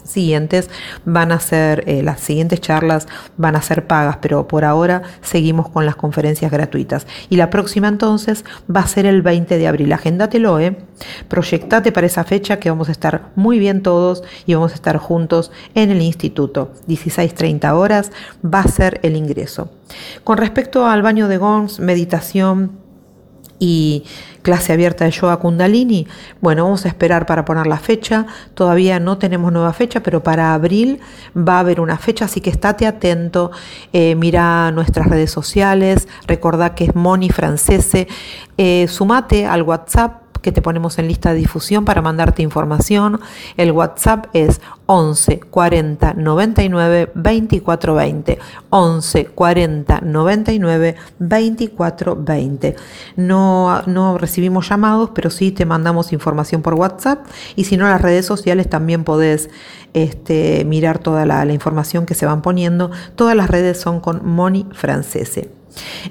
siguientes 0.04 0.70
van 1.04 1.32
a 1.32 1.40
ser, 1.40 1.82
eh, 1.86 2.02
las 2.02 2.20
siguientes 2.20 2.60
charlas 2.60 3.08
van 3.36 3.56
a 3.56 3.62
ser 3.62 3.86
pagas, 3.86 4.18
pero 4.20 4.46
por 4.46 4.64
ahora 4.64 5.02
seguimos 5.20 5.68
con 5.68 5.84
las 5.84 5.96
conferencias 5.96 6.50
gratuitas. 6.52 7.06
Y 7.28 7.36
la 7.36 7.50
próxima 7.50 7.88
entonces 7.88 8.44
va 8.74 8.80
a 8.80 8.86
ser 8.86 9.06
el 9.06 9.22
20 9.22 9.58
de 9.58 9.66
abril. 9.66 9.92
Agéndatelo, 9.92 10.60
¿eh? 10.60 10.76
Proyectate 11.28 11.92
para 11.92 12.06
esa 12.06 12.24
fecha 12.24 12.58
que 12.58 12.70
vamos 12.70 12.88
a 12.88 12.92
estar 12.92 13.30
muy 13.34 13.58
bien 13.58 13.82
todos 13.82 14.22
y 14.46 14.54
vamos 14.54 14.72
a 14.72 14.76
estar 14.76 14.96
juntos 14.98 15.50
en 15.74 15.90
el 15.90 16.02
instituto. 16.02 16.72
16.30 16.86 17.72
horas 17.72 18.12
va 18.44 18.60
a 18.60 18.68
ser 18.68 19.00
el 19.02 19.16
ingreso. 19.16 19.70
Con 20.24 20.38
respecto 20.38 20.86
al 20.86 21.02
baño 21.02 21.28
de 21.28 21.38
Gons, 21.38 21.80
meditación, 21.80 22.79
y 23.60 24.04
clase 24.42 24.72
abierta 24.72 25.04
de 25.04 25.12
yoga 25.12 25.36
kundalini. 25.36 26.08
Bueno, 26.40 26.64
vamos 26.64 26.84
a 26.86 26.88
esperar 26.88 27.26
para 27.26 27.44
poner 27.44 27.68
la 27.68 27.78
fecha. 27.78 28.26
Todavía 28.54 28.98
no 28.98 29.18
tenemos 29.18 29.52
nueva 29.52 29.72
fecha, 29.72 30.02
pero 30.02 30.22
para 30.24 30.54
abril 30.54 30.98
va 31.36 31.56
a 31.56 31.60
haber 31.60 31.80
una 31.80 31.98
fecha, 31.98 32.24
así 32.24 32.40
que 32.40 32.50
estate 32.50 32.86
atento. 32.86 33.52
Eh, 33.92 34.16
mira 34.16 34.72
nuestras 34.72 35.06
redes 35.06 35.30
sociales. 35.30 36.08
Recordá 36.26 36.74
que 36.74 36.84
es 36.84 36.94
Moni 36.96 37.28
Francese. 37.28 38.08
Eh, 38.56 38.86
sumate 38.88 39.46
al 39.46 39.62
WhatsApp 39.62 40.19
que 40.40 40.52
te 40.52 40.62
ponemos 40.62 40.98
en 40.98 41.08
lista 41.08 41.30
de 41.30 41.38
difusión 41.38 41.84
para 41.84 42.02
mandarte 42.02 42.42
información. 42.42 43.20
El 43.56 43.72
WhatsApp 43.72 44.26
es 44.32 44.60
11 44.86 45.40
40 45.40 46.14
99 46.14 47.12
24 47.14 47.94
20. 47.94 48.38
11 48.70 49.26
40 49.26 50.00
99 50.00 50.96
24 51.18 52.16
20. 52.16 52.76
No, 53.16 53.82
no 53.86 54.18
recibimos 54.18 54.68
llamados, 54.68 55.10
pero 55.14 55.30
sí 55.30 55.52
te 55.52 55.66
mandamos 55.66 56.12
información 56.12 56.62
por 56.62 56.74
WhatsApp 56.74 57.26
y 57.56 57.64
si 57.64 57.76
no, 57.76 57.88
las 57.88 58.00
redes 58.00 58.26
sociales 58.26 58.68
también 58.68 59.04
podés 59.04 59.50
este, 59.94 60.64
mirar 60.64 60.98
toda 60.98 61.26
la, 61.26 61.44
la 61.44 61.52
información 61.52 62.06
que 62.06 62.14
se 62.14 62.26
van 62.26 62.42
poniendo. 62.42 62.90
Todas 63.14 63.36
las 63.36 63.50
redes 63.50 63.80
son 63.80 64.00
con 64.00 64.26
Moni 64.26 64.66
Francese. 64.72 65.59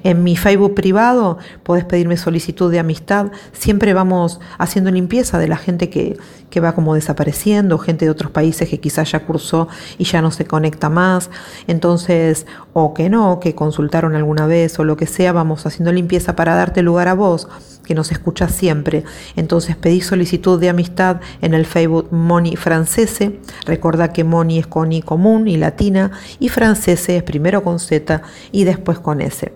En 0.04 0.24
mi 0.24 0.36
Facebook 0.36 0.76
privado 0.76 1.38
podés 1.64 1.86
pedirme 1.86 2.18
solicitud 2.18 2.72
de 2.72 2.80
amistad. 2.80 3.28
Siempre 3.54 3.94
vamos 3.94 4.40
haciendo 4.58 4.92
limpieza 4.92 5.38
de 5.38 5.48
la 5.48 5.58
gente 5.58 5.90
que, 5.90 6.18
que, 6.50 6.60
va 6.60 6.74
como 6.74 6.96
desapareciendo, 6.96 7.78
gente 7.78 8.06
de 8.06 8.12
otros 8.12 8.32
países 8.32 8.70
que 8.70 8.80
quizás 8.80 9.12
ya 9.12 9.26
cursó 9.26 9.68
y 9.98 10.06
ya 10.06 10.22
no 10.22 10.32
se 10.32 10.46
conecta 10.46 10.90
más. 10.90 11.30
Entonces, 11.68 12.46
o 12.74 12.94
que 12.94 13.10
no, 13.10 13.40
que 13.40 13.56
consultaron 13.56 14.16
alguna 14.16 14.48
vez 14.48 14.80
o 14.80 14.84
lo 14.84 14.98
que 14.98 15.08
sea, 15.08 15.32
vamos 15.32 15.66
haciendo 15.66 15.92
limpieza 15.92 16.36
para 16.36 16.56
darte 16.56 16.82
lugar 16.82 17.08
a 17.08 17.14
vos 17.14 17.48
que 17.90 17.96
nos 17.96 18.12
escuchas 18.12 18.54
siempre. 18.54 19.04
Entonces 19.36 19.76
pedí 19.76 20.00
solicitud 20.00 20.60
de 20.60 20.70
amistad 20.70 21.22
en 21.42 21.56
el 21.56 21.66
Facebook 21.66 22.10
Moni 22.12 22.56
Francese. 22.56 23.40
Recuerda 23.66 24.14
que 24.14 24.24
Moni 24.24 24.60
es 24.60 24.68
con 24.68 24.92
I 24.92 25.02
común 25.02 25.48
y 25.48 25.58
latina 25.58 26.12
y 26.40 26.50
Francese 26.50 27.18
es 27.18 27.24
primero 27.24 27.64
con 27.64 27.80
Z 27.80 28.22
y 28.52 28.64
después 28.64 29.00
con 29.00 29.22
S. 29.22 29.52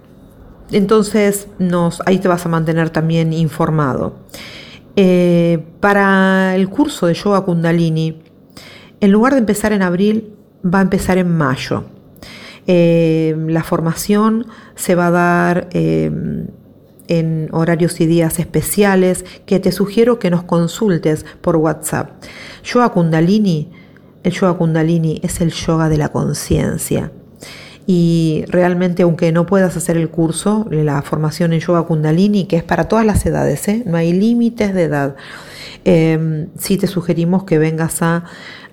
Entonces 0.72 1.48
nos, 1.60 2.02
ahí 2.08 2.18
te 2.18 2.28
vas 2.28 2.44
a 2.48 2.50
mantener 2.50 2.90
también 2.90 3.34
informado. 3.34 4.16
Eh, 4.96 5.64
para 5.80 6.56
el 6.56 6.70
curso 6.70 7.06
de 7.06 7.14
yoga 7.14 7.42
kundalini, 7.42 8.20
en 9.00 9.12
lugar 9.12 9.34
de 9.34 9.40
empezar 9.42 9.74
en 9.74 9.84
abril, 9.84 10.34
va 10.66 10.80
a 10.80 10.82
empezar 10.82 11.20
en 11.20 11.38
mayo. 11.38 11.84
Eh, 12.66 13.36
la 13.48 13.62
formación 13.62 14.48
se 14.74 14.96
va 14.96 15.08
a 15.08 15.12
dar 15.12 15.70
eh, 15.74 16.10
en 17.20 17.50
horarios 17.52 18.00
y 18.02 18.06
días 18.06 18.40
especiales 18.40 19.26
que 19.46 19.60
te 19.60 19.72
sugiero 19.72 20.20
que 20.20 20.30
nos 20.30 20.44
consultes 20.44 21.26
por 21.42 21.58
WhatsApp. 21.58 22.12
Yoga 22.64 22.90
Kundalini, 22.90 23.72
el 24.24 24.32
yoga 24.32 24.54
Kundalini 24.54 25.20
es 25.24 25.42
el 25.42 25.52
yoga 25.52 25.90
de 25.90 25.98
la 25.98 26.10
conciencia. 26.10 27.12
Y 27.86 28.46
realmente, 28.48 29.04
aunque 29.04 29.32
no 29.32 29.46
puedas 29.46 29.76
hacer 29.76 29.98
el 29.98 30.10
curso, 30.10 30.66
la 30.72 31.02
formación 31.02 31.52
en 31.52 31.60
yoga 31.60 31.84
Kundalini, 31.84 32.46
que 32.46 32.56
es 32.56 32.64
para 32.64 32.88
todas 32.88 33.06
las 33.06 33.26
edades, 33.26 33.68
¿eh? 33.68 33.84
no 33.86 33.98
hay 33.98 34.14
límites 34.14 34.74
de 34.74 34.84
edad, 34.84 35.16
eh, 35.86 36.48
sí 36.58 36.78
te 36.78 36.88
sugerimos 36.88 37.44
que 37.44 37.58
vengas 37.58 38.02
a 38.02 38.26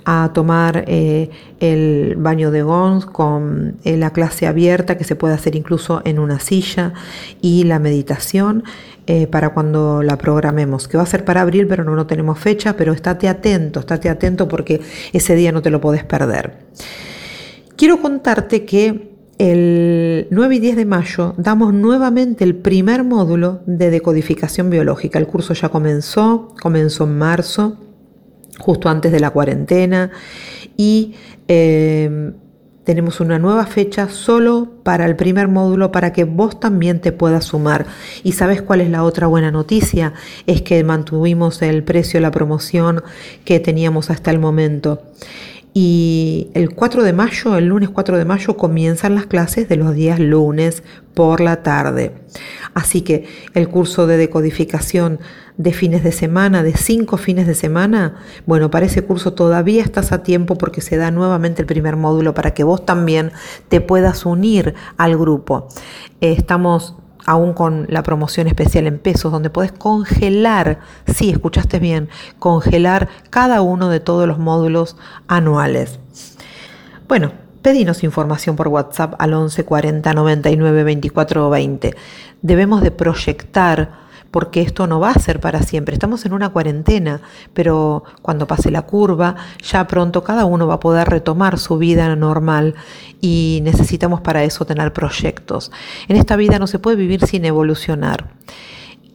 a 0.05 0.31
tomar 0.33 0.85
eh, 0.87 1.31
el 1.61 2.17
baño 2.17 2.51
de 2.51 2.63
Gons 2.63 3.07
con 3.07 3.77
eh, 3.85 3.97
la 3.97 4.13
clase 4.13 4.47
abierta 4.47 4.97
que 4.97 5.05
se 5.05 5.17
puede 5.17 5.35
hacer 5.35 5.57
incluso 5.57 6.03
en 6.05 6.19
una 6.19 6.41
silla 6.41 6.95
y 7.41 7.65
la 7.65 7.79
meditación 7.79 8.65
eh, 9.07 9.27
para 9.27 9.51
cuando 9.51 10.03
la 10.03 10.17
programemos, 10.19 10.87
que 10.87 10.97
va 10.97 11.03
a 11.03 11.07
ser 11.07 11.25
para 11.25 11.43
abril 11.43 11.67
pero 11.67 11.85
no, 11.85 11.95
no 11.97 12.07
tenemos 12.07 12.39
fecha, 12.39 12.77
pero 12.77 12.93
estate 12.93 13.29
atento, 13.29 13.81
estate 13.81 14.09
atento 14.09 14.49
porque 14.49 14.81
ese 15.13 15.35
día 15.35 15.53
no 15.53 15.63
te 15.63 15.71
lo 15.71 15.81
podés 15.81 16.05
perder. 16.05 16.55
Quiero 17.77 18.01
contarte 18.01 18.65
que 18.65 19.11
el 19.41 20.27
9 20.31 20.57
y 20.57 20.59
10 20.59 20.77
de 20.77 20.85
mayo 20.85 21.33
damos 21.39 21.73
nuevamente 21.73 22.45
el 22.45 22.57
primer 22.57 23.05
módulo 23.05 23.63
de 23.65 23.91
decodificación 23.91 24.69
biológica. 24.69 25.19
El 25.19 25.27
curso 25.27 25.55
ya 25.55 25.71
comenzó, 25.71 26.55
comenzó 26.61 27.05
en 27.05 27.17
marzo 27.17 27.79
justo 28.59 28.91
antes 28.91 29.11
de 29.11 29.19
la 29.19 29.31
cuarentena 29.31 30.11
y 30.77 31.15
em, 31.49 32.35
tenemos 32.85 33.21
una 33.21 33.39
nueva 33.39 33.65
fecha 33.65 34.11
solo 34.11 34.75
para 34.83 35.07
el 35.07 35.17
primer 35.17 35.49
módulo 35.49 35.91
para 35.91 36.13
que 36.13 36.25
vos 36.25 36.61
también 36.61 37.01
te 37.01 37.11
puedas 37.11 37.47
sumar. 37.47 37.87
¿Y 38.23 38.33
sabes 38.33 38.61
cuál 38.61 38.83
es 38.83 38.91
la 38.91 39.05
otra 39.05 39.27
buena 39.27 39.51
noticia? 39.51 40.13
Es 40.47 40.61
que 40.61 40.85
mantuvimos 40.85 41.63
el 41.63 41.83
precio, 41.83 42.21
la 42.21 42.31
promoción 42.31 43.03
que 43.47 43.59
teníamos 43.59 44.11
hasta 44.11 44.31
el 44.31 44.39
momento. 44.39 45.01
Y 45.73 46.49
el 46.55 46.75
4 46.75 47.05
de 47.05 47.13
mayo, 47.13 47.57
el 47.57 47.67
lunes 47.67 47.91
4 47.91 48.19
de 48.19 48.25
mayo, 48.25 48.57
comienzan 48.57 49.15
las 49.15 49.27
clases 49.27 49.69
de 49.69 49.77
los 49.77 49.95
días 49.95 50.19
lunes 50.19 50.83
por 51.15 51.41
la 51.41 51.63
tarde. 51.63 52.13
Así 52.75 53.03
que 53.03 53.29
el 53.55 53.69
curso 53.69 54.07
de 54.07 54.17
decodificación 54.17 55.21
de 55.57 55.73
fines 55.73 56.03
de 56.03 56.13
semana, 56.13 56.63
de 56.63 56.75
cinco 56.75 57.19
fines 57.19 57.47
de 57.47 57.55
semana, 57.55 58.17
bueno, 58.47 58.71
para 58.71 58.87
ese 58.87 59.03
curso 59.03 59.35
todavía 59.35 59.83
estás 59.83 60.11
a 60.11 60.23
tiempo 60.23 60.57
porque 60.57 60.81
se 60.81 60.97
da 60.97 61.11
nuevamente 61.11 61.63
el 61.63 61.67
primer 61.67 61.97
módulo 61.97 62.35
para 62.35 62.55
que 62.55 62.65
vos 62.65 62.85
también 62.87 63.31
te 63.69 63.81
puedas 63.81 64.25
unir 64.25 64.75
al 64.97 65.19
grupo. 65.19 65.69
estamos 66.21 66.97
aún 67.31 67.53
con 67.53 67.87
la 67.89 68.03
promoción 68.03 68.49
especial 68.49 68.89
en 68.89 68.99
pesos, 68.99 69.31
donde 69.31 69.51
podés 69.51 69.71
congelar, 69.71 70.81
sí, 71.07 71.31
escuchaste 71.31 71.79
bien, 71.79 72.09
congelar 72.41 73.09
cada 73.31 73.61
uno 73.61 73.89
de 73.89 74.01
todos 74.01 74.27
los 74.27 74.41
módulos 74.41 74.97
anuales. 75.29 76.01
Bueno, 77.07 77.31
pedinos 77.63 78.03
información 78.03 78.57
por 78.57 78.67
WhatsApp 78.67 79.15
al 79.21 79.35
11 79.35 79.65
40 79.65 80.13
99 80.13 80.83
24 80.83 81.51
20. 81.51 81.95
Debemos 82.43 82.83
de 82.83 82.91
proyectar 82.91 84.10
porque 84.31 84.61
esto 84.61 84.87
no 84.87 85.01
va 85.01 85.11
a 85.11 85.19
ser 85.19 85.41
para 85.41 85.63
siempre. 85.63 85.95
Estamos 85.95 86.25
en 86.25 86.33
una 86.33 86.51
cuarentena, 86.51 87.21
pero 87.53 88.05
cuando 88.23 88.47
pase 88.47 88.71
la 88.71 88.83
curva, 88.83 89.37
ya 89.63 89.87
pronto 89.87 90.23
cada 90.23 90.45
uno 90.45 90.67
va 90.67 90.75
a 90.75 90.81
poder 90.81 91.09
retomar 91.09 91.59
su 91.59 91.79
vida 91.79 92.15
normal 92.17 92.75
y 93.21 93.61
necesitamos 93.63 94.21
para 94.21 94.45
eso 94.45 94.65
tener 94.65 94.93
proyectos. 94.93 95.73
En 96.09 96.17
esta 96.17 96.37
vida 96.37 96.59
no 96.59 96.67
se 96.67 96.79
puede 96.79 96.97
vivir 96.97 97.27
sin 97.27 97.45
evolucionar. 97.45 98.29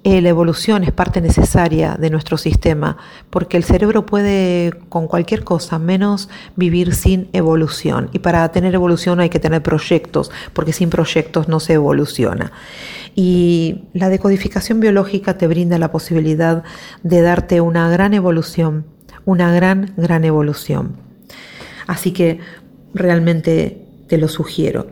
Eh, 0.08 0.22
la 0.22 0.30
evolución 0.30 0.84
es 0.84 0.92
parte 0.92 1.20
necesaria 1.20 1.98
de 2.00 2.12
nuestro 2.12 2.38
sistema, 2.38 2.96
porque 3.32 3.58
el 3.58 3.64
cerebro 3.64 4.06
puede 4.06 4.72
con 4.88 5.08
cualquier 5.08 5.44
cosa 5.44 5.80
menos 5.80 6.30
vivir 6.56 6.94
sin 6.94 7.28
evolución. 7.34 8.12
Y 8.14 8.20
para 8.20 8.48
tener 8.52 8.76
evolución 8.76 9.20
hay 9.20 9.30
que 9.30 9.40
tener 9.40 9.64
proyectos, 9.64 10.30
porque 10.54 10.74
sin 10.74 10.92
proyectos 10.92 11.48
no 11.48 11.60
se 11.60 11.74
evoluciona. 11.74 12.52
Y 13.16 13.86
la 13.94 14.10
decodificación 14.10 14.80
biológica 14.80 15.40
te 15.40 15.48
brinda 15.48 15.80
la 15.80 15.92
posibilidad 15.92 16.64
de 17.02 17.22
darte 17.22 17.60
una 17.60 17.90
gran 17.90 18.14
evolución, 18.14 18.86
una 19.26 19.52
gran, 19.54 19.96
gran 19.98 20.24
evolución. 20.24 20.98
Así 21.88 22.12
que 22.12 22.42
realmente 22.94 23.82
te 24.08 24.20
lo 24.20 24.28
sugiero. 24.28 24.86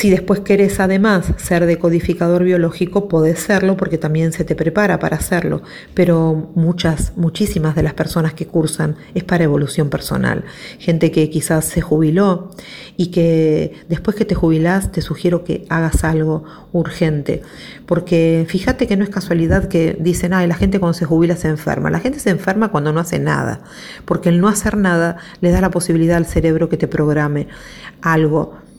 Si 0.00 0.08
después 0.08 0.40
querés 0.40 0.80
además 0.80 1.26
ser 1.36 1.66
decodificador 1.66 2.42
biológico, 2.42 3.06
podés 3.06 3.38
serlo 3.38 3.76
porque 3.76 3.98
también 3.98 4.32
se 4.32 4.44
te 4.44 4.54
prepara 4.54 4.98
para 4.98 5.18
hacerlo, 5.18 5.60
pero 5.92 6.50
muchas, 6.54 7.12
muchísimas 7.18 7.74
de 7.74 7.82
las 7.82 7.92
personas 7.92 8.32
que 8.32 8.46
cursan 8.46 8.96
es 9.14 9.24
para 9.24 9.44
evolución 9.44 9.90
personal. 9.90 10.44
Gente 10.78 11.10
que 11.10 11.28
quizás 11.28 11.66
se 11.66 11.82
jubiló 11.82 12.50
y 12.96 13.08
que 13.08 13.74
después 13.90 14.16
que 14.16 14.24
te 14.24 14.34
jubilás 14.34 14.90
te 14.90 15.02
sugiero 15.02 15.44
que 15.44 15.66
hagas 15.68 16.02
algo 16.02 16.44
urgente, 16.72 17.42
porque 17.84 18.46
fíjate 18.48 18.86
que 18.86 18.96
no 18.96 19.04
es 19.04 19.10
casualidad 19.10 19.68
que 19.68 19.98
dicen, 20.00 20.32
ay, 20.32 20.46
la 20.46 20.54
gente 20.54 20.80
cuando 20.80 20.94
se 20.94 21.04
jubila 21.04 21.36
se 21.36 21.48
enferma. 21.48 21.90
La 21.90 22.00
gente 22.00 22.20
se 22.20 22.30
enferma 22.30 22.70
cuando 22.70 22.90
no 22.94 23.00
hace 23.00 23.18
nada, 23.18 23.64
porque 24.06 24.30
el 24.30 24.40
no 24.40 24.48
hacer 24.48 24.78
nada 24.78 25.18
le 25.42 25.50
da 25.50 25.60
la 25.60 25.70
posibilidad 25.70 26.16
al 26.16 26.24
cerebro 26.24 26.70
que 26.70 26.78
te 26.78 26.88
programe 26.88 27.48
algo 28.00 28.69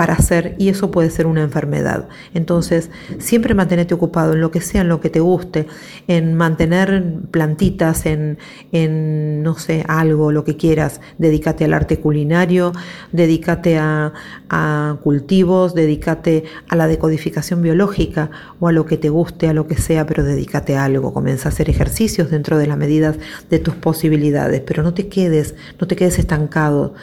para 0.00 0.14
hacer 0.14 0.54
y 0.56 0.70
eso 0.70 0.90
puede 0.90 1.10
ser 1.10 1.26
una 1.26 1.42
enfermedad. 1.42 2.08
Entonces, 2.32 2.88
siempre 3.18 3.52
mantenerte 3.52 3.92
ocupado 3.92 4.32
en 4.32 4.40
lo 4.40 4.50
que 4.50 4.62
sea, 4.62 4.80
en 4.80 4.88
lo 4.88 4.98
que 4.98 5.10
te 5.10 5.20
guste, 5.20 5.66
en 6.08 6.32
mantener 6.36 7.04
plantitas, 7.30 8.06
en, 8.06 8.38
en 8.72 9.42
no 9.42 9.58
sé, 9.58 9.84
algo, 9.88 10.32
lo 10.32 10.42
que 10.42 10.56
quieras. 10.56 11.02
Dedícate 11.18 11.66
al 11.66 11.74
arte 11.74 12.00
culinario, 12.00 12.72
dedícate 13.12 13.76
a, 13.76 14.14
a 14.48 14.96
cultivos, 15.02 15.74
dedícate 15.74 16.44
a 16.70 16.76
la 16.76 16.86
decodificación 16.86 17.60
biológica 17.60 18.30
o 18.58 18.68
a 18.68 18.72
lo 18.72 18.86
que 18.86 18.96
te 18.96 19.10
guste, 19.10 19.48
a 19.48 19.52
lo 19.52 19.66
que 19.66 19.76
sea, 19.76 20.06
pero 20.06 20.24
dedícate 20.24 20.78
a 20.78 20.84
algo. 20.84 21.12
Comienza 21.12 21.50
a 21.50 21.52
hacer 21.52 21.68
ejercicios 21.68 22.30
dentro 22.30 22.56
de 22.56 22.66
las 22.66 22.78
medidas 22.78 23.16
de 23.50 23.58
tus 23.58 23.74
posibilidades, 23.74 24.62
pero 24.62 24.82
no 24.82 24.94
te 24.94 25.08
quedes, 25.08 25.56
no 25.78 25.86
te 25.86 25.94
quedes 25.94 26.18
estancado. 26.18 26.94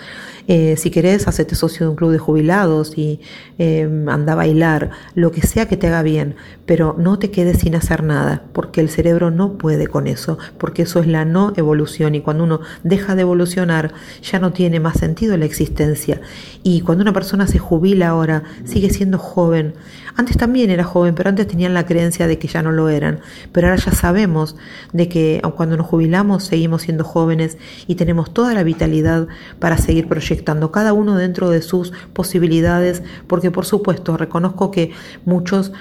Eh, 0.47 0.75
si 0.77 0.91
querés, 0.91 1.27
hacete 1.27 1.55
socio 1.55 1.85
de 1.85 1.89
un 1.89 1.95
club 1.95 2.11
de 2.11 2.19
jubilados 2.19 2.97
y 2.97 3.19
eh, 3.59 3.83
anda 4.07 4.33
a 4.33 4.35
bailar, 4.35 4.91
lo 5.13 5.31
que 5.31 5.41
sea 5.41 5.67
que 5.67 5.75
te 5.75 5.87
haga 5.87 6.03
bien, 6.03 6.35
pero 6.65 6.95
no 6.97 7.19
te 7.19 7.31
quedes 7.31 7.59
sin 7.59 7.75
hacer 7.75 8.03
nada, 8.03 8.43
porque 8.53 8.79
el 8.79 8.89
cerebro 8.89 9.29
no 9.29 9.57
puede 9.57 9.87
con 9.87 10.07
eso, 10.07 10.37
porque 10.57 10.83
eso 10.83 10.99
es 10.99 11.07
la 11.07 11.25
no 11.25 11.51
evolución 11.57 12.15
y 12.15 12.21
cuando 12.21 12.45
uno 12.45 12.61
deja 12.83 13.15
de 13.15 13.23
evolucionar 13.23 13.93
ya 14.21 14.39
no 14.39 14.53
tiene 14.53 14.79
más 14.79 14.97
sentido 14.97 15.35
la 15.37 15.45
existencia. 15.45 16.21
Y 16.63 16.81
cuando 16.81 17.01
una 17.01 17.13
persona 17.13 17.47
se 17.47 17.59
jubila 17.59 18.09
ahora, 18.09 18.43
sigue 18.65 18.89
siendo 18.89 19.17
joven. 19.17 19.73
Antes 20.15 20.35
también 20.35 20.69
era 20.69 20.83
joven, 20.83 21.13
pero 21.13 21.29
antes 21.29 21.47
tenían 21.47 21.73
la 21.73 21.85
creencia 21.85 22.25
de 22.25 22.39
que 22.39 22.47
ya 22.47 22.63
no 22.63 22.71
lo 22.71 22.89
eran. 22.89 23.19
Pero 23.51 23.67
ahora 23.67 23.79
ya 23.79 23.91
sabemos 23.91 24.55
de 24.91 25.07
que 25.07 25.41
cuando 25.55 25.77
nos 25.77 25.87
jubilamos 25.87 26.43
seguimos 26.43 26.81
siendo 26.81 27.03
jóvenes 27.03 27.57
y 27.85 27.95
tenemos 27.95 28.33
toda 28.33 28.53
la 28.53 28.63
vitalidad 28.63 29.27
para 29.59 29.77
seguir 29.77 30.07
proyectando, 30.07 30.36
cada 30.71 30.93
uno 30.93 31.15
dentro 31.15 31.49
de 31.49 31.61
sus 31.61 31.91
posibilidades, 32.13 33.03
porque 33.27 33.51
por 33.51 33.65
supuesto 33.65 34.17
reconozco 34.17 34.71
que 34.71 34.91
muchos, 35.25 35.71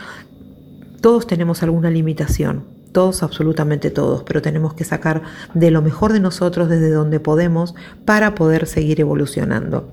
todos 1.01 1.27
tenemos 1.27 1.63
alguna 1.63 1.91
limitación 1.91 2.77
todos, 2.97 3.23
absolutamente 3.23 3.91
todos, 3.91 4.23
pero 4.23 4.41
tenemos 4.41 4.73
que 4.73 4.83
sacar 4.83 5.21
de 5.53 5.71
lo 5.71 5.83
mejor 5.83 6.15
de 6.15 6.21
nosotros 6.21 6.71
desde 6.71 6.89
donde 6.89 7.21
podemos 7.21 7.75
para 8.07 8.35
poder 8.35 8.67
seguir 8.67 9.03
evolucionando. 9.03 9.93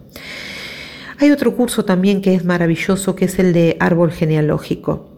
Hay 1.19 1.29
otro 1.31 1.53
curso 1.53 1.83
también 1.83 2.21
que 2.21 2.33
es 2.33 2.45
maravilloso, 2.45 3.13
que 3.13 3.25
es 3.25 3.39
el 3.39 3.51
de 3.51 3.75
árbol 3.81 4.11
genealógico, 4.11 5.09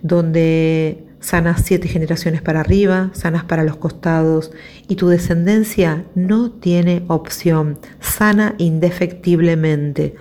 donde 0.00 1.04
sanas 1.24 1.62
siete 1.64 1.88
generaciones 1.88 2.42
para 2.42 2.60
arriba, 2.60 3.08
sanas 3.14 3.44
para 3.44 3.64
los 3.64 3.76
costados 3.76 4.52
y 4.88 4.96
tu 4.96 5.08
descendencia 5.08 6.04
no 6.14 6.50
tiene 6.50 7.02
opción, 7.08 7.78
sana 7.98 8.54
indefectiblemente. 8.58 10.16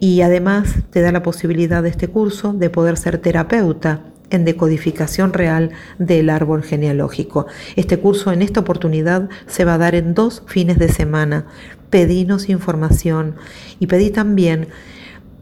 Y 0.00 0.20
además 0.20 0.74
te 0.90 1.00
da 1.00 1.12
la 1.12 1.22
posibilidad 1.22 1.82
de 1.82 1.88
este 1.88 2.08
curso 2.08 2.52
de 2.52 2.68
poder 2.68 2.98
ser 2.98 3.16
terapeuta 3.16 4.02
en 4.28 4.44
decodificación 4.44 5.32
real 5.32 5.70
del 5.98 6.28
árbol 6.28 6.62
genealógico. 6.62 7.46
Este 7.74 7.98
curso 7.98 8.30
en 8.30 8.42
esta 8.42 8.60
oportunidad 8.60 9.30
se 9.46 9.64
va 9.64 9.74
a 9.74 9.78
dar 9.78 9.94
en 9.94 10.12
dos 10.12 10.42
fines 10.46 10.78
de 10.78 10.88
semana. 10.88 11.46
Pedinos 11.88 12.50
información 12.50 13.36
y 13.80 13.86
pedí 13.86 14.10
también 14.10 14.68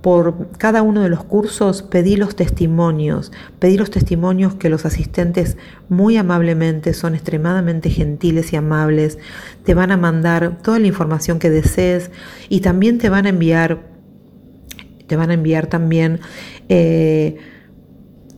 por 0.03 0.49
cada 0.59 0.83
uno 0.83 1.03
de 1.03 1.09
los 1.09 1.25
cursos 1.25 1.83
pedí 1.83 2.17
los 2.17 2.35
testimonios, 2.35 3.31
pedí 3.61 3.79
los 3.79 3.91
testimonios 3.91 4.55
que 4.57 4.69
los 4.69 4.85
asistentes 4.85 5.57
muy 5.89 6.17
amablemente 6.17 6.93
son 6.93 7.15
extremadamente 7.15 7.89
gentiles 7.89 8.53
y 8.53 8.57
amables, 8.57 9.19
te 9.65 9.75
van 9.75 9.93
a 9.93 9.97
mandar 9.97 10.59
toda 10.61 10.81
la 10.81 10.89
información 10.89 11.39
que 11.39 11.51
desees 11.51 12.11
y 12.49 12.61
también 12.61 12.99
te 12.99 13.09
van 13.09 13.27
a 13.27 13.29
enviar, 13.29 13.87
te 15.07 15.15
van 15.15 15.31
a 15.31 15.35
enviar 15.35 15.69
también 15.69 16.19
eh, 16.69 17.39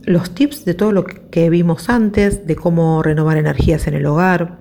los 0.03 0.35
tips 0.35 0.65
de 0.65 0.75
todo 0.75 0.91
lo 0.91 1.03
que 1.03 1.49
vimos 1.49 1.89
antes, 1.89 2.45
de 2.45 2.55
cómo 2.55 3.01
renovar 3.01 3.37
energías 3.37 3.87
en 3.87 3.95
el 3.95 4.05
hogar 4.05 4.59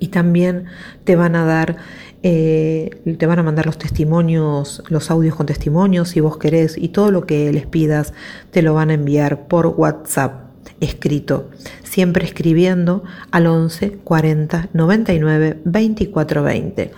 y 0.00 0.08
también 0.08 0.66
te 1.04 1.16
van 1.16 1.36
a 1.36 1.44
dar, 1.44 1.76
eh, 2.22 3.16
te 3.18 3.26
van 3.26 3.38
a 3.38 3.42
mandar 3.42 3.66
los 3.66 3.78
testimonios, 3.78 4.82
los 4.88 5.10
audios 5.10 5.36
con 5.36 5.46
testimonios 5.46 6.10
si 6.10 6.20
vos 6.20 6.36
querés 6.36 6.76
y 6.76 6.88
todo 6.88 7.10
lo 7.10 7.26
que 7.26 7.52
les 7.52 7.66
pidas 7.66 8.12
te 8.50 8.62
lo 8.62 8.74
van 8.74 8.90
a 8.90 8.94
enviar 8.94 9.46
por 9.46 9.68
WhatsApp 9.68 10.48
escrito, 10.80 11.50
siempre 11.82 12.24
escribiendo 12.24 13.02
al 13.30 13.46
11 13.46 13.98
40 14.04 14.68
99 14.72 15.60
24 15.64 16.42
20. 16.42 16.90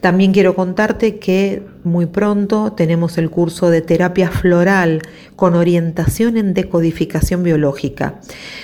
También 0.00 0.32
quiero 0.32 0.54
contarte 0.54 1.18
que 1.18 1.62
muy 1.84 2.06
pronto 2.06 2.72
tenemos 2.72 3.18
el 3.18 3.30
curso 3.30 3.68
de 3.68 3.82
terapia 3.82 4.30
floral 4.30 5.02
con 5.36 5.54
orientación 5.54 6.36
en 6.36 6.54
decodificación 6.54 7.42
biológica, 7.42 8.20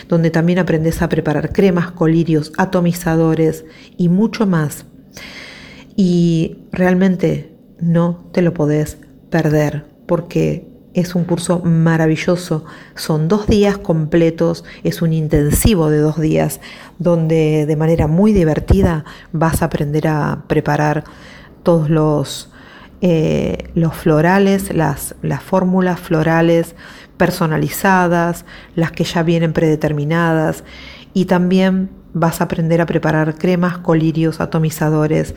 donde 0.08 0.30
también 0.30 0.58
aprendes 0.58 1.02
a 1.02 1.08
preparar 1.08 1.52
cremas, 1.52 1.90
colirios, 1.90 2.52
atomizadores 2.56 3.64
y 3.98 4.08
mucho 4.08 4.46
más. 4.46 4.86
Y 5.96 6.58
realmente 6.72 7.56
no 7.80 8.28
te 8.32 8.42
lo 8.42 8.52
podés 8.54 8.98
perder 9.30 9.86
porque 10.06 10.68
es 10.96 11.14
un 11.14 11.24
curso 11.24 11.60
maravilloso. 11.60 12.64
Son 12.94 13.28
dos 13.28 13.46
días 13.46 13.76
completos, 13.76 14.64
es 14.82 15.02
un 15.02 15.12
intensivo 15.12 15.90
de 15.90 15.98
dos 15.98 16.18
días 16.18 16.60
donde 16.98 17.66
de 17.66 17.76
manera 17.76 18.06
muy 18.06 18.32
divertida 18.32 19.04
vas 19.32 19.60
a 19.60 19.66
aprender 19.66 20.08
a 20.08 20.44
preparar 20.46 21.04
todos 21.62 21.90
los, 21.90 22.50
eh, 23.02 23.70
los 23.74 23.94
florales, 23.94 24.74
las, 24.74 25.14
las 25.20 25.42
fórmulas 25.42 26.00
florales 26.00 26.74
personalizadas, 27.18 28.46
las 28.74 28.90
que 28.90 29.04
ya 29.04 29.22
vienen 29.22 29.52
predeterminadas 29.52 30.64
y 31.12 31.26
también 31.26 31.90
vas 32.14 32.40
a 32.40 32.44
aprender 32.44 32.80
a 32.80 32.86
preparar 32.86 33.36
cremas, 33.36 33.76
colirios, 33.78 34.40
atomizadores 34.40 35.34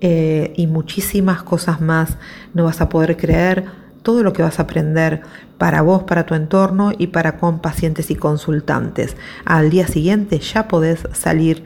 eh, 0.00 0.52
y 0.56 0.66
muchísimas 0.66 1.42
cosas 1.42 1.80
más. 1.80 2.16
No 2.54 2.64
vas 2.64 2.80
a 2.80 2.88
poder 2.88 3.16
creer 3.16 3.64
todo 4.02 4.22
lo 4.22 4.32
que 4.32 4.42
vas 4.42 4.58
a 4.58 4.62
aprender 4.62 5.22
para 5.58 5.82
vos, 5.82 6.04
para 6.04 6.26
tu 6.26 6.34
entorno 6.34 6.92
y 6.96 7.08
para 7.08 7.38
con 7.38 7.60
pacientes 7.60 8.10
y 8.10 8.14
consultantes. 8.14 9.16
Al 9.44 9.70
día 9.70 9.88
siguiente 9.88 10.38
ya 10.38 10.68
podés 10.68 11.00
salir 11.12 11.64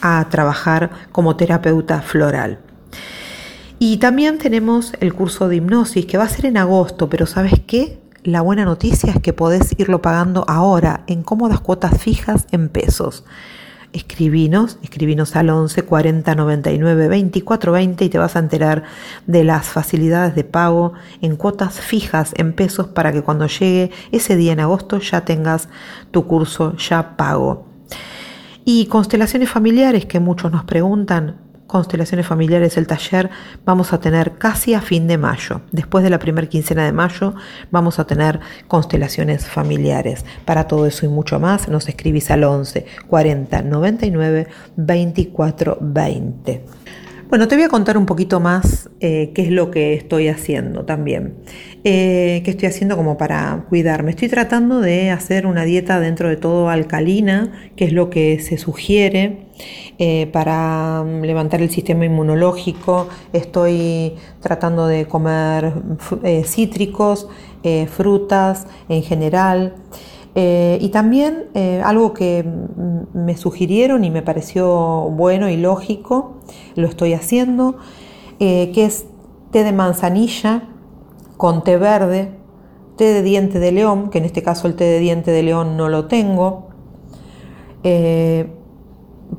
a 0.00 0.26
trabajar 0.30 0.90
como 1.12 1.36
terapeuta 1.36 2.02
floral. 2.02 2.60
Y 3.78 3.96
también 3.98 4.38
tenemos 4.38 4.92
el 5.00 5.12
curso 5.12 5.48
de 5.48 5.56
hipnosis 5.56 6.06
que 6.06 6.18
va 6.18 6.24
a 6.24 6.28
ser 6.28 6.46
en 6.46 6.56
agosto, 6.56 7.08
pero 7.08 7.26
¿sabes 7.26 7.54
qué? 7.66 7.98
La 8.22 8.40
buena 8.40 8.64
noticia 8.64 9.12
es 9.12 9.20
que 9.20 9.32
podés 9.32 9.74
irlo 9.78 10.00
pagando 10.02 10.44
ahora 10.48 11.04
en 11.06 11.22
cómodas 11.22 11.60
cuotas 11.60 12.00
fijas 12.00 12.46
en 12.52 12.68
pesos 12.68 13.24
escribinos, 13.92 14.78
escribinos 14.82 15.36
al 15.36 15.50
11 15.50 15.82
40 15.82 16.34
99 16.34 17.08
24 17.08 17.72
20 17.72 18.04
y 18.04 18.08
te 18.08 18.18
vas 18.18 18.36
a 18.36 18.40
enterar 18.40 18.84
de 19.26 19.44
las 19.44 19.66
facilidades 19.66 20.34
de 20.34 20.44
pago 20.44 20.92
en 21.22 21.36
cuotas 21.36 21.80
fijas 21.80 22.32
en 22.36 22.52
pesos 22.52 22.88
para 22.88 23.12
que 23.12 23.22
cuando 23.22 23.46
llegue 23.46 23.90
ese 24.12 24.36
día 24.36 24.52
en 24.52 24.60
agosto 24.60 24.98
ya 24.98 25.24
tengas 25.24 25.68
tu 26.10 26.26
curso 26.26 26.76
ya 26.76 27.16
pago. 27.16 27.66
Y 28.64 28.86
constelaciones 28.86 29.48
familiares 29.48 30.06
que 30.06 30.18
muchos 30.18 30.50
nos 30.50 30.64
preguntan, 30.64 31.36
Constelaciones 31.66 32.26
Familiares, 32.26 32.76
el 32.76 32.86
taller, 32.86 33.30
vamos 33.64 33.92
a 33.92 34.00
tener 34.00 34.38
casi 34.38 34.74
a 34.74 34.80
fin 34.80 35.06
de 35.06 35.18
mayo. 35.18 35.62
Después 35.72 36.04
de 36.04 36.10
la 36.10 36.18
primera 36.18 36.48
quincena 36.48 36.84
de 36.84 36.92
mayo 36.92 37.34
vamos 37.70 37.98
a 37.98 38.06
tener 38.06 38.40
constelaciones 38.68 39.46
familiares. 39.46 40.24
Para 40.44 40.68
todo 40.68 40.86
eso 40.86 41.06
y 41.06 41.08
mucho 41.08 41.40
más, 41.40 41.68
nos 41.68 41.88
escribís 41.88 42.30
al 42.30 42.44
11 42.44 42.86
40 43.08 43.62
99 43.62 44.48
24 44.76 45.78
20. 45.80 46.64
Bueno, 47.28 47.48
te 47.48 47.56
voy 47.56 47.64
a 47.64 47.68
contar 47.68 47.98
un 47.98 48.06
poquito 48.06 48.38
más 48.38 48.88
eh, 49.00 49.32
qué 49.34 49.42
es 49.42 49.50
lo 49.50 49.72
que 49.72 49.94
estoy 49.94 50.28
haciendo 50.28 50.84
también. 50.84 51.34
Eh, 51.82 52.40
qué 52.44 52.52
estoy 52.52 52.68
haciendo 52.68 52.96
como 52.96 53.18
para 53.18 53.64
cuidarme. 53.68 54.10
Estoy 54.10 54.28
tratando 54.28 54.80
de 54.80 55.10
hacer 55.10 55.44
una 55.44 55.64
dieta 55.64 55.98
dentro 55.98 56.28
de 56.28 56.36
todo 56.36 56.70
alcalina, 56.70 57.70
que 57.74 57.84
es 57.86 57.92
lo 57.92 58.10
que 58.10 58.38
se 58.38 58.58
sugiere 58.58 59.48
eh, 59.98 60.28
para 60.32 61.02
mm, 61.02 61.22
levantar 61.22 61.62
el 61.62 61.70
sistema 61.70 62.04
inmunológico. 62.04 63.08
Estoy 63.32 64.14
tratando 64.40 64.86
de 64.86 65.06
comer 65.06 65.72
cítricos, 66.44 67.28
frutas 67.88 68.68
en 68.88 69.02
general. 69.02 69.74
Eh, 70.38 70.76
y 70.82 70.90
también 70.90 71.46
eh, 71.54 71.80
algo 71.82 72.12
que 72.12 72.44
me 73.14 73.38
sugirieron 73.38 74.04
y 74.04 74.10
me 74.10 74.20
pareció 74.20 74.68
bueno 75.10 75.48
y 75.48 75.56
lógico, 75.56 76.34
lo 76.74 76.86
estoy 76.86 77.14
haciendo, 77.14 77.78
eh, 78.38 78.70
que 78.74 78.84
es 78.84 79.06
té 79.50 79.64
de 79.64 79.72
manzanilla 79.72 80.64
con 81.38 81.64
té 81.64 81.78
verde, 81.78 82.32
té 82.98 83.04
de 83.04 83.22
diente 83.22 83.58
de 83.58 83.72
león, 83.72 84.10
que 84.10 84.18
en 84.18 84.26
este 84.26 84.42
caso 84.42 84.68
el 84.68 84.76
té 84.76 84.84
de 84.84 84.98
diente 84.98 85.30
de 85.30 85.42
león 85.42 85.78
no 85.78 85.88
lo 85.88 86.04
tengo, 86.04 86.66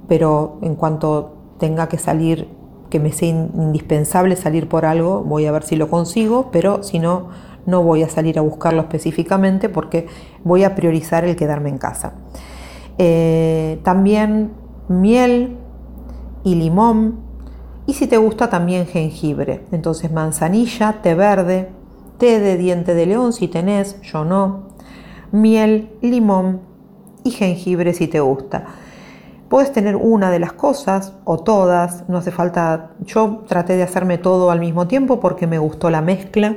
pero 0.07 0.57
en 0.61 0.75
cuanto 0.75 1.33
tenga 1.59 1.89
que 1.89 1.99
salir, 1.99 2.47
que 2.89 2.99
me 2.99 3.11
sea 3.11 3.29
indispensable 3.29 4.35
salir 4.35 4.69
por 4.69 4.85
algo, 4.85 5.21
voy 5.21 5.45
a 5.45 5.51
ver 5.51 5.63
si 5.63 5.75
lo 5.75 5.89
consigo, 5.89 6.49
pero 6.51 6.81
si 6.81 6.97
no, 6.97 7.27
no 7.67 7.83
voy 7.83 8.01
a 8.01 8.09
salir 8.09 8.39
a 8.39 8.41
buscarlo 8.41 8.81
específicamente 8.81 9.69
porque 9.69 10.07
voy 10.43 10.63
a 10.63 10.73
priorizar 10.73 11.25
el 11.25 11.35
quedarme 11.35 11.69
en 11.69 11.77
casa. 11.77 12.13
Eh, 12.97 13.79
también 13.83 14.53
miel 14.87 15.57
y 16.43 16.55
limón 16.55 17.19
y 17.85 17.93
si 17.93 18.07
te 18.07 18.17
gusta 18.17 18.49
también 18.49 18.87
jengibre. 18.87 19.65
Entonces 19.71 20.11
manzanilla, 20.11 21.01
té 21.01 21.13
verde, 21.13 21.69
té 22.17 22.39
de 22.39 22.57
diente 22.57 22.95
de 22.95 23.05
león 23.05 23.33
si 23.33 23.49
tenés, 23.49 24.01
yo 24.01 24.23
no, 24.23 24.69
miel, 25.31 25.91
limón 26.01 26.61
y 27.25 27.31
jengibre 27.31 27.93
si 27.93 28.07
te 28.07 28.21
gusta. 28.21 28.65
Puedes 29.49 29.73
tener 29.73 29.97
una 29.97 30.31
de 30.31 30.39
las 30.39 30.53
cosas 30.53 31.13
o 31.25 31.37
todas, 31.37 32.07
no 32.07 32.17
hace 32.17 32.31
falta, 32.31 32.91
yo 33.05 33.43
traté 33.47 33.75
de 33.75 33.83
hacerme 33.83 34.17
todo 34.17 34.51
al 34.51 34.59
mismo 34.59 34.87
tiempo 34.87 35.19
porque 35.19 35.47
me 35.47 35.59
gustó 35.59 35.89
la 35.89 36.01
mezcla 36.01 36.55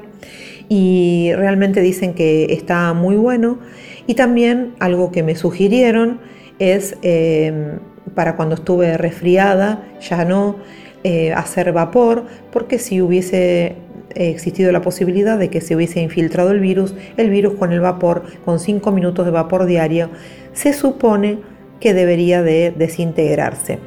y 0.71 1.33
realmente 1.35 1.81
dicen 1.83 2.15
que 2.15 2.47
está 2.51 2.95
muy 2.95 3.17
bueno. 3.17 3.59
Y 4.07 4.15
también 4.15 4.75
algo 4.79 5.11
que 5.11 5.25
me 5.25 5.35
sugirieron 5.35 6.21
es 6.61 6.97
em, 7.03 7.81
para 8.15 8.37
cuando 8.37 8.55
estuve 8.55 8.97
resfriada, 8.97 9.85
ya 10.01 10.25
no 10.25 10.57
eh, 11.03 11.33
hacer 11.33 11.73
vapor, 11.73 12.25
porque 12.53 12.79
si 12.79 13.03
hubiese 13.03 13.75
existido 14.15 14.71
la 14.71 14.81
posibilidad 14.81 15.39
de 15.39 15.51
que 15.51 15.61
se 15.61 15.75
hubiese 15.75 16.01
infiltrado 16.01 16.53
el 16.53 16.61
virus, 16.61 16.95
el 17.17 17.31
virus 17.31 17.55
con 17.55 17.73
el 17.73 17.81
vapor, 17.81 18.23
con 18.45 18.61
5 18.61 18.93
minutos 18.93 19.25
de 19.25 19.33
vapor 19.33 19.67
diario, 19.67 20.09
se 20.53 20.73
supone 20.73 21.39
que 21.81 21.95
debería 21.95 22.43
de 22.43 22.73
desintegrarse. 22.77 23.81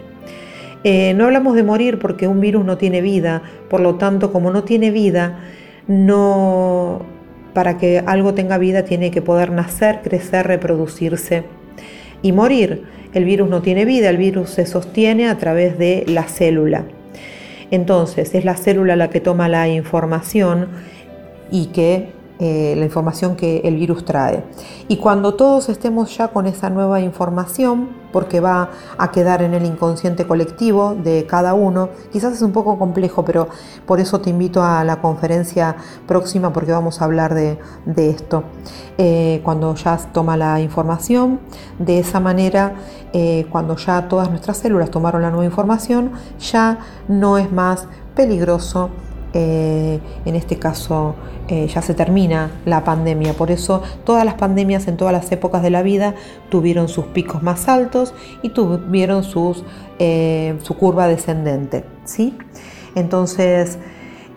Eh, 0.84 1.14
no 1.14 1.26
hablamos 1.26 1.56
de 1.56 1.64
morir 1.64 1.98
porque 1.98 2.28
un 2.28 2.42
virus 2.42 2.66
no 2.66 2.78
tiene 2.78 3.00
vida, 3.00 3.42
por 3.70 3.80
lo 3.80 3.96
tanto, 3.96 4.34
como 4.34 4.52
no 4.52 4.66
tiene 4.66 4.92
vida, 4.92 5.40
no 5.88 7.02
para 7.54 7.78
que 7.78 8.04
algo 8.06 8.34
tenga 8.34 8.58
vida 8.58 8.84
tiene 8.84 9.12
que 9.12 9.22
poder 9.22 9.52
nacer, 9.52 10.02
crecer, 10.04 10.48
reproducirse 10.48 11.44
y 12.22 12.32
morir. 12.32 12.84
El 13.14 13.26
virus 13.26 13.50
no 13.50 13.62
tiene 13.62 13.86
vida, 13.86 14.10
el 14.10 14.18
virus 14.18 14.50
se 14.50 14.66
sostiene 14.66 15.30
a 15.30 15.38
través 15.38 15.78
de 15.78 16.04
la 16.08 16.24
célula. 16.24 16.86
Entonces, 17.70 18.34
es 18.34 18.44
la 18.46 18.56
célula 18.56 18.96
la 18.96 19.10
que 19.10 19.20
toma 19.20 19.50
la 19.50 19.68
información 19.68 20.70
y 21.52 21.68
que 21.68 22.10
eh, 22.40 22.74
la 22.78 22.86
información 22.86 23.36
que 23.36 23.60
el 23.64 23.76
virus 23.76 24.06
trae. 24.06 24.44
Y 24.88 24.98
cuando 24.98 25.36
todos 25.36 25.70
estemos 25.70 26.16
ya 26.18 26.30
con 26.30 26.48
esa 26.48 26.70
nueva 26.70 27.00
información, 27.00 27.90
porque 28.12 28.40
va 28.40 28.70
a 28.98 29.12
quedar 29.12 29.42
en 29.42 29.54
el 29.54 29.66
inconsciente 29.66 30.26
colectivo 30.26 30.96
de 30.96 31.26
cada 31.26 31.54
uno, 31.54 31.90
quizás 32.12 32.34
es 32.34 32.42
un 32.42 32.52
poco 32.52 32.78
complejo, 32.80 33.24
pero 33.24 33.50
por 33.86 34.00
eso 34.00 34.20
te 34.20 34.30
invito 34.30 34.64
a 34.64 34.84
la 34.84 35.00
conferencia 35.00 35.76
próxima 36.08 36.54
porque 36.54 36.72
vamos 36.72 37.02
a 37.02 37.06
hablar 37.06 37.34
de, 37.34 37.58
esto. 37.96 38.44
Eh, 38.98 39.42
cuando 39.44 39.76
ya 39.76 39.98
toma 40.12 40.36
la 40.36 40.60
información, 40.60 41.40
de 41.78 42.00
esa 42.00 42.20
manera, 42.20 42.74
eh, 43.14 43.46
cuando 43.52 43.76
ya 43.76 44.08
todas 44.08 44.30
nuestras 44.30 44.58
células 44.58 44.90
tomaron 44.90 45.22
la 45.22 45.30
nueva 45.30 45.46
información, 45.46 46.12
ya 46.40 46.80
no 47.08 47.38
es 47.38 47.52
más 47.52 47.88
peligroso 48.16 48.90
eh, 49.36 50.00
en 50.26 50.36
este 50.36 50.60
caso 50.60 51.16
eh, 51.48 51.68
ya 51.68 51.82
se 51.82 51.96
termina 51.96 52.52
la 52.66 52.84
pandemia. 52.84 53.34
Por 53.34 53.50
eso 53.50 53.82
todas 54.06 54.26
las 54.26 54.36
pandemias 54.36 54.88
en 54.88 54.96
todas 54.96 55.12
las 55.12 55.32
épocas 55.32 55.64
de 55.64 55.72
la 55.72 55.82
vida 55.82 56.14
tuvieron 56.50 56.88
sus 56.88 57.06
picos 57.06 57.42
más 57.42 57.68
altos 57.68 58.14
y 58.44 58.50
tuvieron 58.50 59.24
sus, 59.24 59.64
eh, 59.98 60.60
su 60.62 60.78
curva 60.78 61.08
descendente. 61.08 61.84
¿sí? 62.06 62.38
Entonces, 62.96 63.80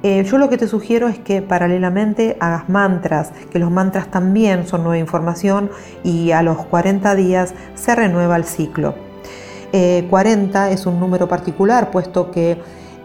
yo 0.02 0.38
lo 0.38 0.48
que 0.48 0.56
te 0.56 0.68
sugiero 0.68 1.08
es 1.08 1.18
que 1.18 1.42
paralelamente 1.42 2.36
hagas 2.38 2.68
mantras, 2.68 3.32
que 3.50 3.58
los 3.58 3.72
mantras 3.72 4.08
también 4.08 4.64
son 4.68 4.84
nueva 4.84 4.98
información 4.98 5.68
y 6.04 6.30
a 6.30 6.42
los 6.42 6.64
40 6.66 7.16
días 7.16 7.54
se 7.74 7.92
renueva 7.96 8.36
el 8.36 8.44
ciclo. 8.44 8.94
40 9.72 10.70
es 10.70 10.86
un 10.86 11.00
número 11.00 11.26
particular, 11.26 11.90
puesto 11.90 12.30
que 12.30 12.56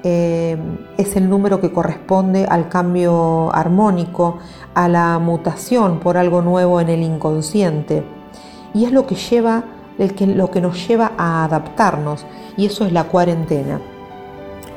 eh, 0.03 0.57
es 0.97 1.15
el 1.15 1.29
número 1.29 1.61
que 1.61 1.71
corresponde 1.71 2.45
al 2.45 2.69
cambio 2.69 3.53
armónico, 3.53 4.39
a 4.73 4.87
la 4.87 5.19
mutación 5.19 5.99
por 5.99 6.17
algo 6.17 6.41
nuevo 6.41 6.81
en 6.81 6.89
el 6.89 7.03
inconsciente. 7.03 8.03
Y 8.73 8.85
es 8.85 8.91
lo 8.91 9.05
que, 9.05 9.15
lleva, 9.15 9.65
lo 9.97 10.51
que 10.51 10.61
nos 10.61 10.87
lleva 10.87 11.11
a 11.17 11.43
adaptarnos, 11.43 12.25
y 12.57 12.65
eso 12.65 12.85
es 12.85 12.93
la 12.93 13.05
cuarentena. 13.05 13.81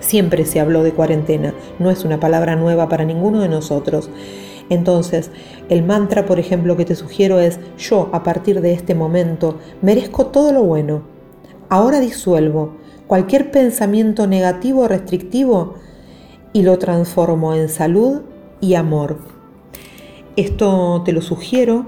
Siempre 0.01 0.45
se 0.45 0.61
habló 0.61 0.83
de 0.83 0.93
cuarentena, 0.93 1.55
no 1.79 1.91
es 1.91 2.05
una 2.05 2.21
palabra 2.21 2.57
nueva 2.57 2.89
para 2.89 3.05
ninguno 3.05 3.41
de 3.41 3.49
nosotros. 3.49 4.11
Entonces, 4.69 5.31
el 5.69 5.83
mantra, 5.83 6.27
por 6.27 6.39
ejemplo, 6.39 6.77
que 6.77 6.85
te 6.85 6.95
sugiero 6.95 7.39
es, 7.39 7.61
yo 7.79 8.11
a 8.13 8.23
partir 8.23 8.61
de 8.61 8.73
este 8.73 8.95
momento 8.95 9.59
merezco 9.81 10.27
todo 10.27 10.53
lo 10.53 10.63
bueno. 10.63 11.03
Ahora 11.69 12.01
disuelvo, 12.01 12.75
cualquier 13.07 13.51
pensamiento 13.51 14.27
negativo 14.27 14.83
o 14.83 14.89
restrictivo 14.89 15.75
y 16.53 16.63
lo 16.63 16.79
transformo 16.79 17.55
en 17.55 17.69
salud 17.69 18.23
y 18.61 18.75
amor. 18.75 19.19
Esto 20.37 21.03
te 21.05 21.13
lo 21.13 21.21
sugiero, 21.21 21.85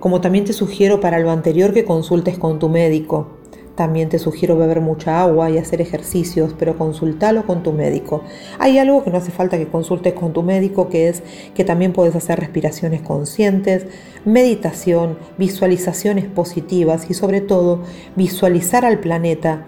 como 0.00 0.20
también 0.20 0.44
te 0.44 0.52
sugiero 0.52 1.00
para 1.00 1.18
lo 1.18 1.30
anterior 1.30 1.72
que 1.72 1.84
consultes 1.84 2.38
con 2.38 2.58
tu 2.58 2.68
médico. 2.68 3.28
También 3.76 4.08
te 4.08 4.18
sugiero 4.18 4.56
beber 4.56 4.80
mucha 4.80 5.20
agua 5.20 5.50
y 5.50 5.58
hacer 5.58 5.82
ejercicios, 5.82 6.54
pero 6.58 6.78
consultalo 6.78 7.44
con 7.46 7.62
tu 7.62 7.72
médico. 7.72 8.22
Hay 8.58 8.78
algo 8.78 9.04
que 9.04 9.10
no 9.10 9.18
hace 9.18 9.30
falta 9.30 9.58
que 9.58 9.68
consultes 9.68 10.14
con 10.14 10.32
tu 10.32 10.42
médico, 10.42 10.88
que 10.88 11.08
es 11.08 11.22
que 11.54 11.62
también 11.62 11.92
puedes 11.92 12.16
hacer 12.16 12.40
respiraciones 12.40 13.02
conscientes, 13.02 13.86
meditación, 14.24 15.18
visualizaciones 15.36 16.24
positivas 16.24 17.10
y 17.10 17.14
sobre 17.14 17.42
todo 17.42 17.82
visualizar 18.16 18.86
al 18.86 18.98
planeta 18.98 19.66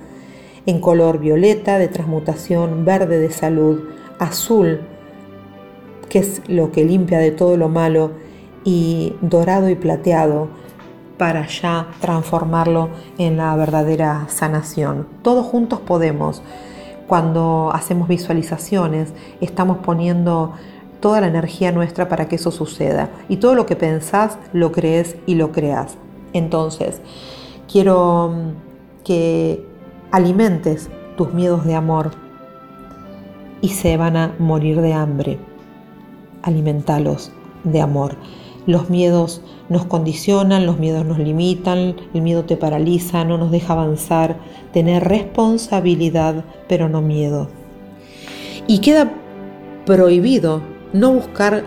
en 0.66 0.80
color 0.80 1.18
violeta 1.18 1.78
de 1.78 1.88
transmutación, 1.88 2.84
verde 2.84 3.18
de 3.18 3.30
salud, 3.30 3.80
azul, 4.18 4.80
que 6.08 6.20
es 6.20 6.42
lo 6.48 6.72
que 6.72 6.84
limpia 6.84 7.18
de 7.18 7.30
todo 7.30 7.56
lo 7.56 7.68
malo, 7.68 8.12
y 8.64 9.14
dorado 9.22 9.70
y 9.70 9.76
plateado 9.76 10.48
para 11.16 11.46
ya 11.46 11.88
transformarlo 12.00 12.90
en 13.16 13.36
la 13.36 13.56
verdadera 13.56 14.26
sanación. 14.28 15.06
Todos 15.22 15.46
juntos 15.46 15.80
podemos. 15.80 16.42
Cuando 17.06 17.70
hacemos 17.72 18.08
visualizaciones, 18.08 19.14
estamos 19.40 19.78
poniendo 19.78 20.52
toda 21.00 21.20
la 21.20 21.28
energía 21.28 21.72
nuestra 21.72 22.08
para 22.08 22.28
que 22.28 22.36
eso 22.36 22.50
suceda. 22.50 23.08
Y 23.28 23.38
todo 23.38 23.54
lo 23.54 23.66
que 23.66 23.76
pensás, 23.76 24.38
lo 24.52 24.70
crees 24.70 25.16
y 25.26 25.34
lo 25.34 25.50
creas. 25.50 25.96
Entonces, 26.32 27.00
quiero 27.70 28.32
que 29.04 29.64
alimentes 30.10 30.88
tus 31.16 31.32
miedos 31.34 31.64
de 31.64 31.74
amor 31.74 32.12
y 33.60 33.68
se 33.70 33.96
van 33.96 34.16
a 34.16 34.34
morir 34.38 34.80
de 34.80 34.92
hambre. 34.92 35.38
Alimentalos 36.42 37.32
de 37.64 37.80
amor. 37.80 38.16
Los 38.66 38.90
miedos 38.90 39.40
nos 39.68 39.86
condicionan, 39.86 40.66
los 40.66 40.78
miedos 40.78 41.04
nos 41.04 41.18
limitan, 41.18 41.96
el 42.12 42.22
miedo 42.22 42.44
te 42.44 42.56
paraliza, 42.56 43.24
no 43.24 43.38
nos 43.38 43.50
deja 43.50 43.72
avanzar, 43.72 44.36
tener 44.72 45.04
responsabilidad, 45.04 46.44
pero 46.68 46.88
no 46.88 47.00
miedo. 47.00 47.48
Y 48.66 48.80
queda 48.80 49.10
prohibido 49.86 50.60
no 50.92 51.14
buscar 51.14 51.64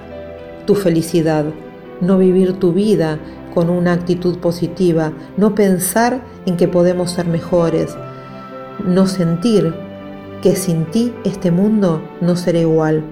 tu 0.65 0.75
felicidad, 0.75 1.45
no 2.01 2.17
vivir 2.17 2.53
tu 2.59 2.71
vida 2.71 3.19
con 3.53 3.69
una 3.69 3.93
actitud 3.93 4.37
positiva, 4.37 5.11
no 5.37 5.55
pensar 5.55 6.21
en 6.45 6.55
que 6.55 6.67
podemos 6.67 7.11
ser 7.11 7.27
mejores, 7.27 7.97
no 8.85 9.07
sentir 9.07 9.73
que 10.41 10.55
sin 10.55 10.85
ti 10.85 11.13
este 11.23 11.51
mundo 11.51 12.01
no 12.19 12.35
será 12.35 12.59
igual. 12.59 13.03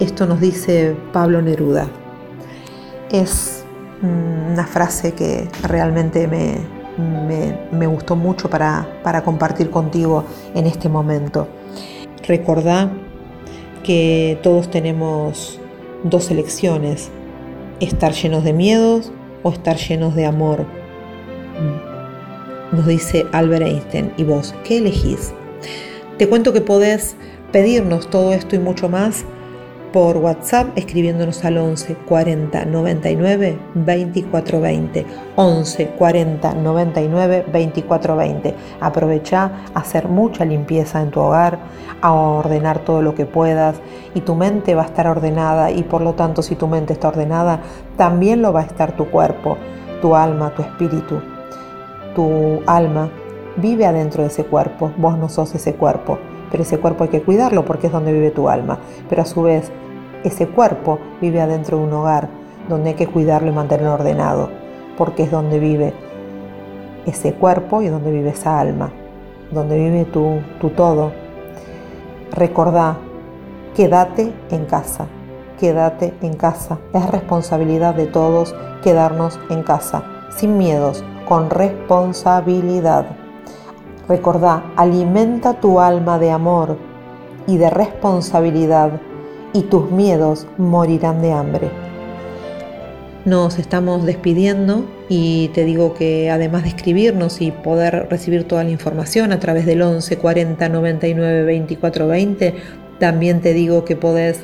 Esto 0.00 0.26
nos 0.26 0.40
dice 0.40 0.96
Pablo 1.12 1.40
Neruda. 1.40 1.88
Es 3.10 3.64
una 4.02 4.66
frase 4.66 5.12
que 5.12 5.48
realmente 5.62 6.26
me, 6.28 6.58
me, 7.72 7.86
gustó 7.86 8.16
mucho 8.16 8.50
para, 8.50 9.00
para 9.02 9.22
compartir 9.22 9.70
contigo 9.70 10.24
en 10.54 10.66
este 10.66 10.88
momento. 10.88 11.48
Recordá 12.26 12.90
que 13.82 14.38
todos 14.42 14.70
tenemos 14.70 15.58
dos 16.02 16.30
elecciones, 16.30 17.10
estar 17.80 18.12
llenos 18.12 18.44
de 18.44 18.52
miedos 18.52 19.12
o 19.42 19.50
estar 19.50 19.76
llenos 19.76 20.14
de 20.14 20.26
amor 20.26 20.66
nos 22.72 22.86
dice 22.86 23.26
Albert 23.32 23.66
Einstein. 23.66 24.12
¿Y 24.16 24.24
vos 24.24 24.54
qué 24.64 24.78
elegís? 24.78 25.32
Te 26.18 26.28
cuento 26.28 26.52
que 26.52 26.60
podés 26.60 27.16
pedirnos 27.52 28.08
todo 28.08 28.32
esto 28.32 28.56
y 28.56 28.58
mucho 28.58 28.88
más 28.88 29.24
por 29.92 30.16
WhatsApp 30.16 30.76
escribiéndonos 30.76 31.44
al 31.44 31.56
11 31.56 31.94
40 31.94 32.64
99 32.64 33.58
24 33.74 34.60
20. 34.60 35.06
11 35.36 35.86
40 35.90 36.54
99 36.54 37.44
24 37.52 38.16
20. 38.16 38.54
Aprovecha 38.80 39.52
a 39.72 39.78
hacer 39.78 40.08
mucha 40.08 40.44
limpieza 40.44 41.00
en 41.00 41.12
tu 41.12 41.20
hogar, 41.20 41.60
a 42.00 42.12
ordenar 42.12 42.80
todo 42.80 43.02
lo 43.02 43.14
que 43.14 43.24
puedas 43.24 43.76
y 44.14 44.22
tu 44.22 44.34
mente 44.34 44.74
va 44.74 44.82
a 44.82 44.86
estar 44.86 45.06
ordenada 45.06 45.70
y 45.70 45.84
por 45.84 46.00
lo 46.00 46.14
tanto 46.14 46.42
si 46.42 46.56
tu 46.56 46.66
mente 46.66 46.92
está 46.92 47.08
ordenada, 47.08 47.60
también 47.96 48.42
lo 48.42 48.52
va 48.52 48.62
a 48.62 48.64
estar 48.64 48.96
tu 48.96 49.10
cuerpo, 49.10 49.56
tu 50.02 50.16
alma, 50.16 50.52
tu 50.56 50.62
espíritu 50.62 51.33
tu 52.14 52.60
alma 52.66 53.10
vive 53.56 53.86
adentro 53.86 54.22
de 54.22 54.28
ese 54.28 54.44
cuerpo, 54.44 54.92
vos 54.96 55.18
no 55.18 55.28
sos 55.28 55.54
ese 55.54 55.74
cuerpo, 55.74 56.18
pero 56.50 56.62
ese 56.62 56.78
cuerpo 56.78 57.04
hay 57.04 57.10
que 57.10 57.22
cuidarlo 57.22 57.64
porque 57.64 57.86
es 57.88 57.92
donde 57.92 58.12
vive 58.12 58.30
tu 58.30 58.48
alma, 58.48 58.78
pero 59.08 59.22
a 59.22 59.26
su 59.26 59.42
vez 59.42 59.70
ese 60.24 60.48
cuerpo 60.48 60.98
vive 61.20 61.40
adentro 61.40 61.78
de 61.78 61.84
un 61.84 61.92
hogar 61.92 62.28
donde 62.68 62.90
hay 62.90 62.94
que 62.96 63.06
cuidarlo 63.06 63.50
y 63.50 63.54
mantenerlo 63.54 63.94
ordenado, 63.94 64.50
porque 64.96 65.24
es 65.24 65.30
donde 65.30 65.58
vive 65.58 65.92
ese 67.06 67.34
cuerpo 67.34 67.82
y 67.82 67.88
donde 67.88 68.10
vive 68.10 68.30
esa 68.30 68.58
alma, 68.58 68.90
donde 69.50 69.76
vive 69.76 70.04
tu, 70.06 70.40
tu 70.60 70.70
todo. 70.70 71.12
Recordá, 72.32 72.96
quédate 73.74 74.32
en 74.50 74.64
casa, 74.64 75.06
quédate 75.60 76.14
en 76.22 76.34
casa. 76.34 76.78
Es 76.92 77.08
responsabilidad 77.10 77.94
de 77.94 78.06
todos 78.06 78.54
quedarnos 78.82 79.38
en 79.50 79.62
casa, 79.62 80.04
sin 80.30 80.56
miedos, 80.56 81.04
con 81.26 81.50
responsabilidad. 81.50 83.06
Recordá, 84.08 84.72
alimenta 84.76 85.60
tu 85.60 85.80
alma 85.80 86.18
de 86.18 86.30
amor 86.30 86.76
y 87.46 87.56
de 87.56 87.70
responsabilidad 87.70 89.00
y 89.52 89.62
tus 89.62 89.90
miedos 89.90 90.46
morirán 90.58 91.22
de 91.22 91.32
hambre. 91.32 91.70
Nos 93.24 93.58
estamos 93.58 94.04
despidiendo 94.04 94.84
y 95.08 95.48
te 95.54 95.64
digo 95.64 95.94
que 95.94 96.30
además 96.30 96.64
de 96.64 96.68
escribirnos 96.70 97.40
y 97.40 97.52
poder 97.52 98.08
recibir 98.10 98.44
toda 98.44 98.64
la 98.64 98.70
información 98.70 99.32
a 99.32 99.40
través 99.40 99.64
del 99.64 99.80
11 99.80 100.18
40 100.18 100.68
99 100.68 101.44
24 101.44 102.06
20, 102.06 102.54
también 102.98 103.40
te 103.40 103.54
digo 103.54 103.86
que 103.86 103.96
podés 103.96 104.40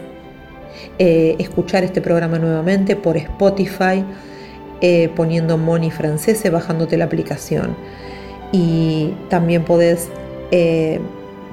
eh, 0.99 1.37
escuchar 1.39 1.85
este 1.85 2.01
programa 2.01 2.39
nuevamente 2.39 2.97
por 2.97 3.19
Spotify, 3.19 4.05
eh, 4.81 5.11
poniendo 5.15 5.59
Moni 5.59 5.91
Francese, 5.91 6.51
bajándote 6.51 6.97
la 6.97 7.05
aplicación. 7.05 7.77
Y 8.53 9.15
también 9.29 9.65
podés 9.65 10.09
eh, 10.51 11.01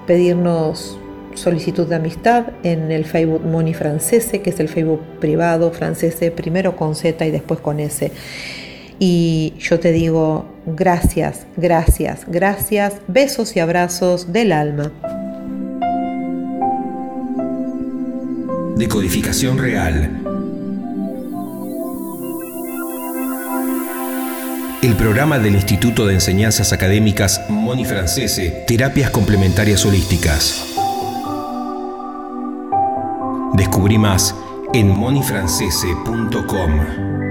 pedirnos 0.06 0.98
solicitud 1.38 1.88
de 1.88 1.96
amistad 1.96 2.48
en 2.64 2.92
el 2.92 3.06
Facebook 3.06 3.46
Moni 3.46 3.74
Francese, 3.74 4.42
que 4.42 4.50
es 4.50 4.60
el 4.60 4.68
Facebook 4.68 5.02
privado 5.20 5.72
francese, 5.72 6.32
primero 6.32 6.76
con 6.76 6.96
Z 6.96 7.26
y 7.26 7.32
después 7.32 7.60
con 7.60 7.80
S. 7.80 8.12
Y 9.00 9.54
yo 9.60 9.80
te 9.80 9.92
digo 9.92 10.46
gracias, 10.66 11.46
gracias, 11.56 12.26
gracias, 12.28 12.96
besos 13.08 13.56
y 13.56 13.60
abrazos 13.60 14.34
del 14.34 14.52
alma. 14.52 14.92
Decodificación 18.76 19.58
real. 19.58 20.37
El 24.82 24.96
programa 24.96 25.40
del 25.40 25.56
Instituto 25.56 26.06
de 26.06 26.14
Enseñanzas 26.14 26.72
Académicas 26.72 27.50
Moni 27.50 27.84
Francese, 27.84 28.64
Terapias 28.68 29.10
Complementarias 29.10 29.84
Holísticas. 29.86 30.76
Descubrí 33.54 33.98
más 33.98 34.36
en 34.76 34.90
monifrancese.com. 34.90 37.27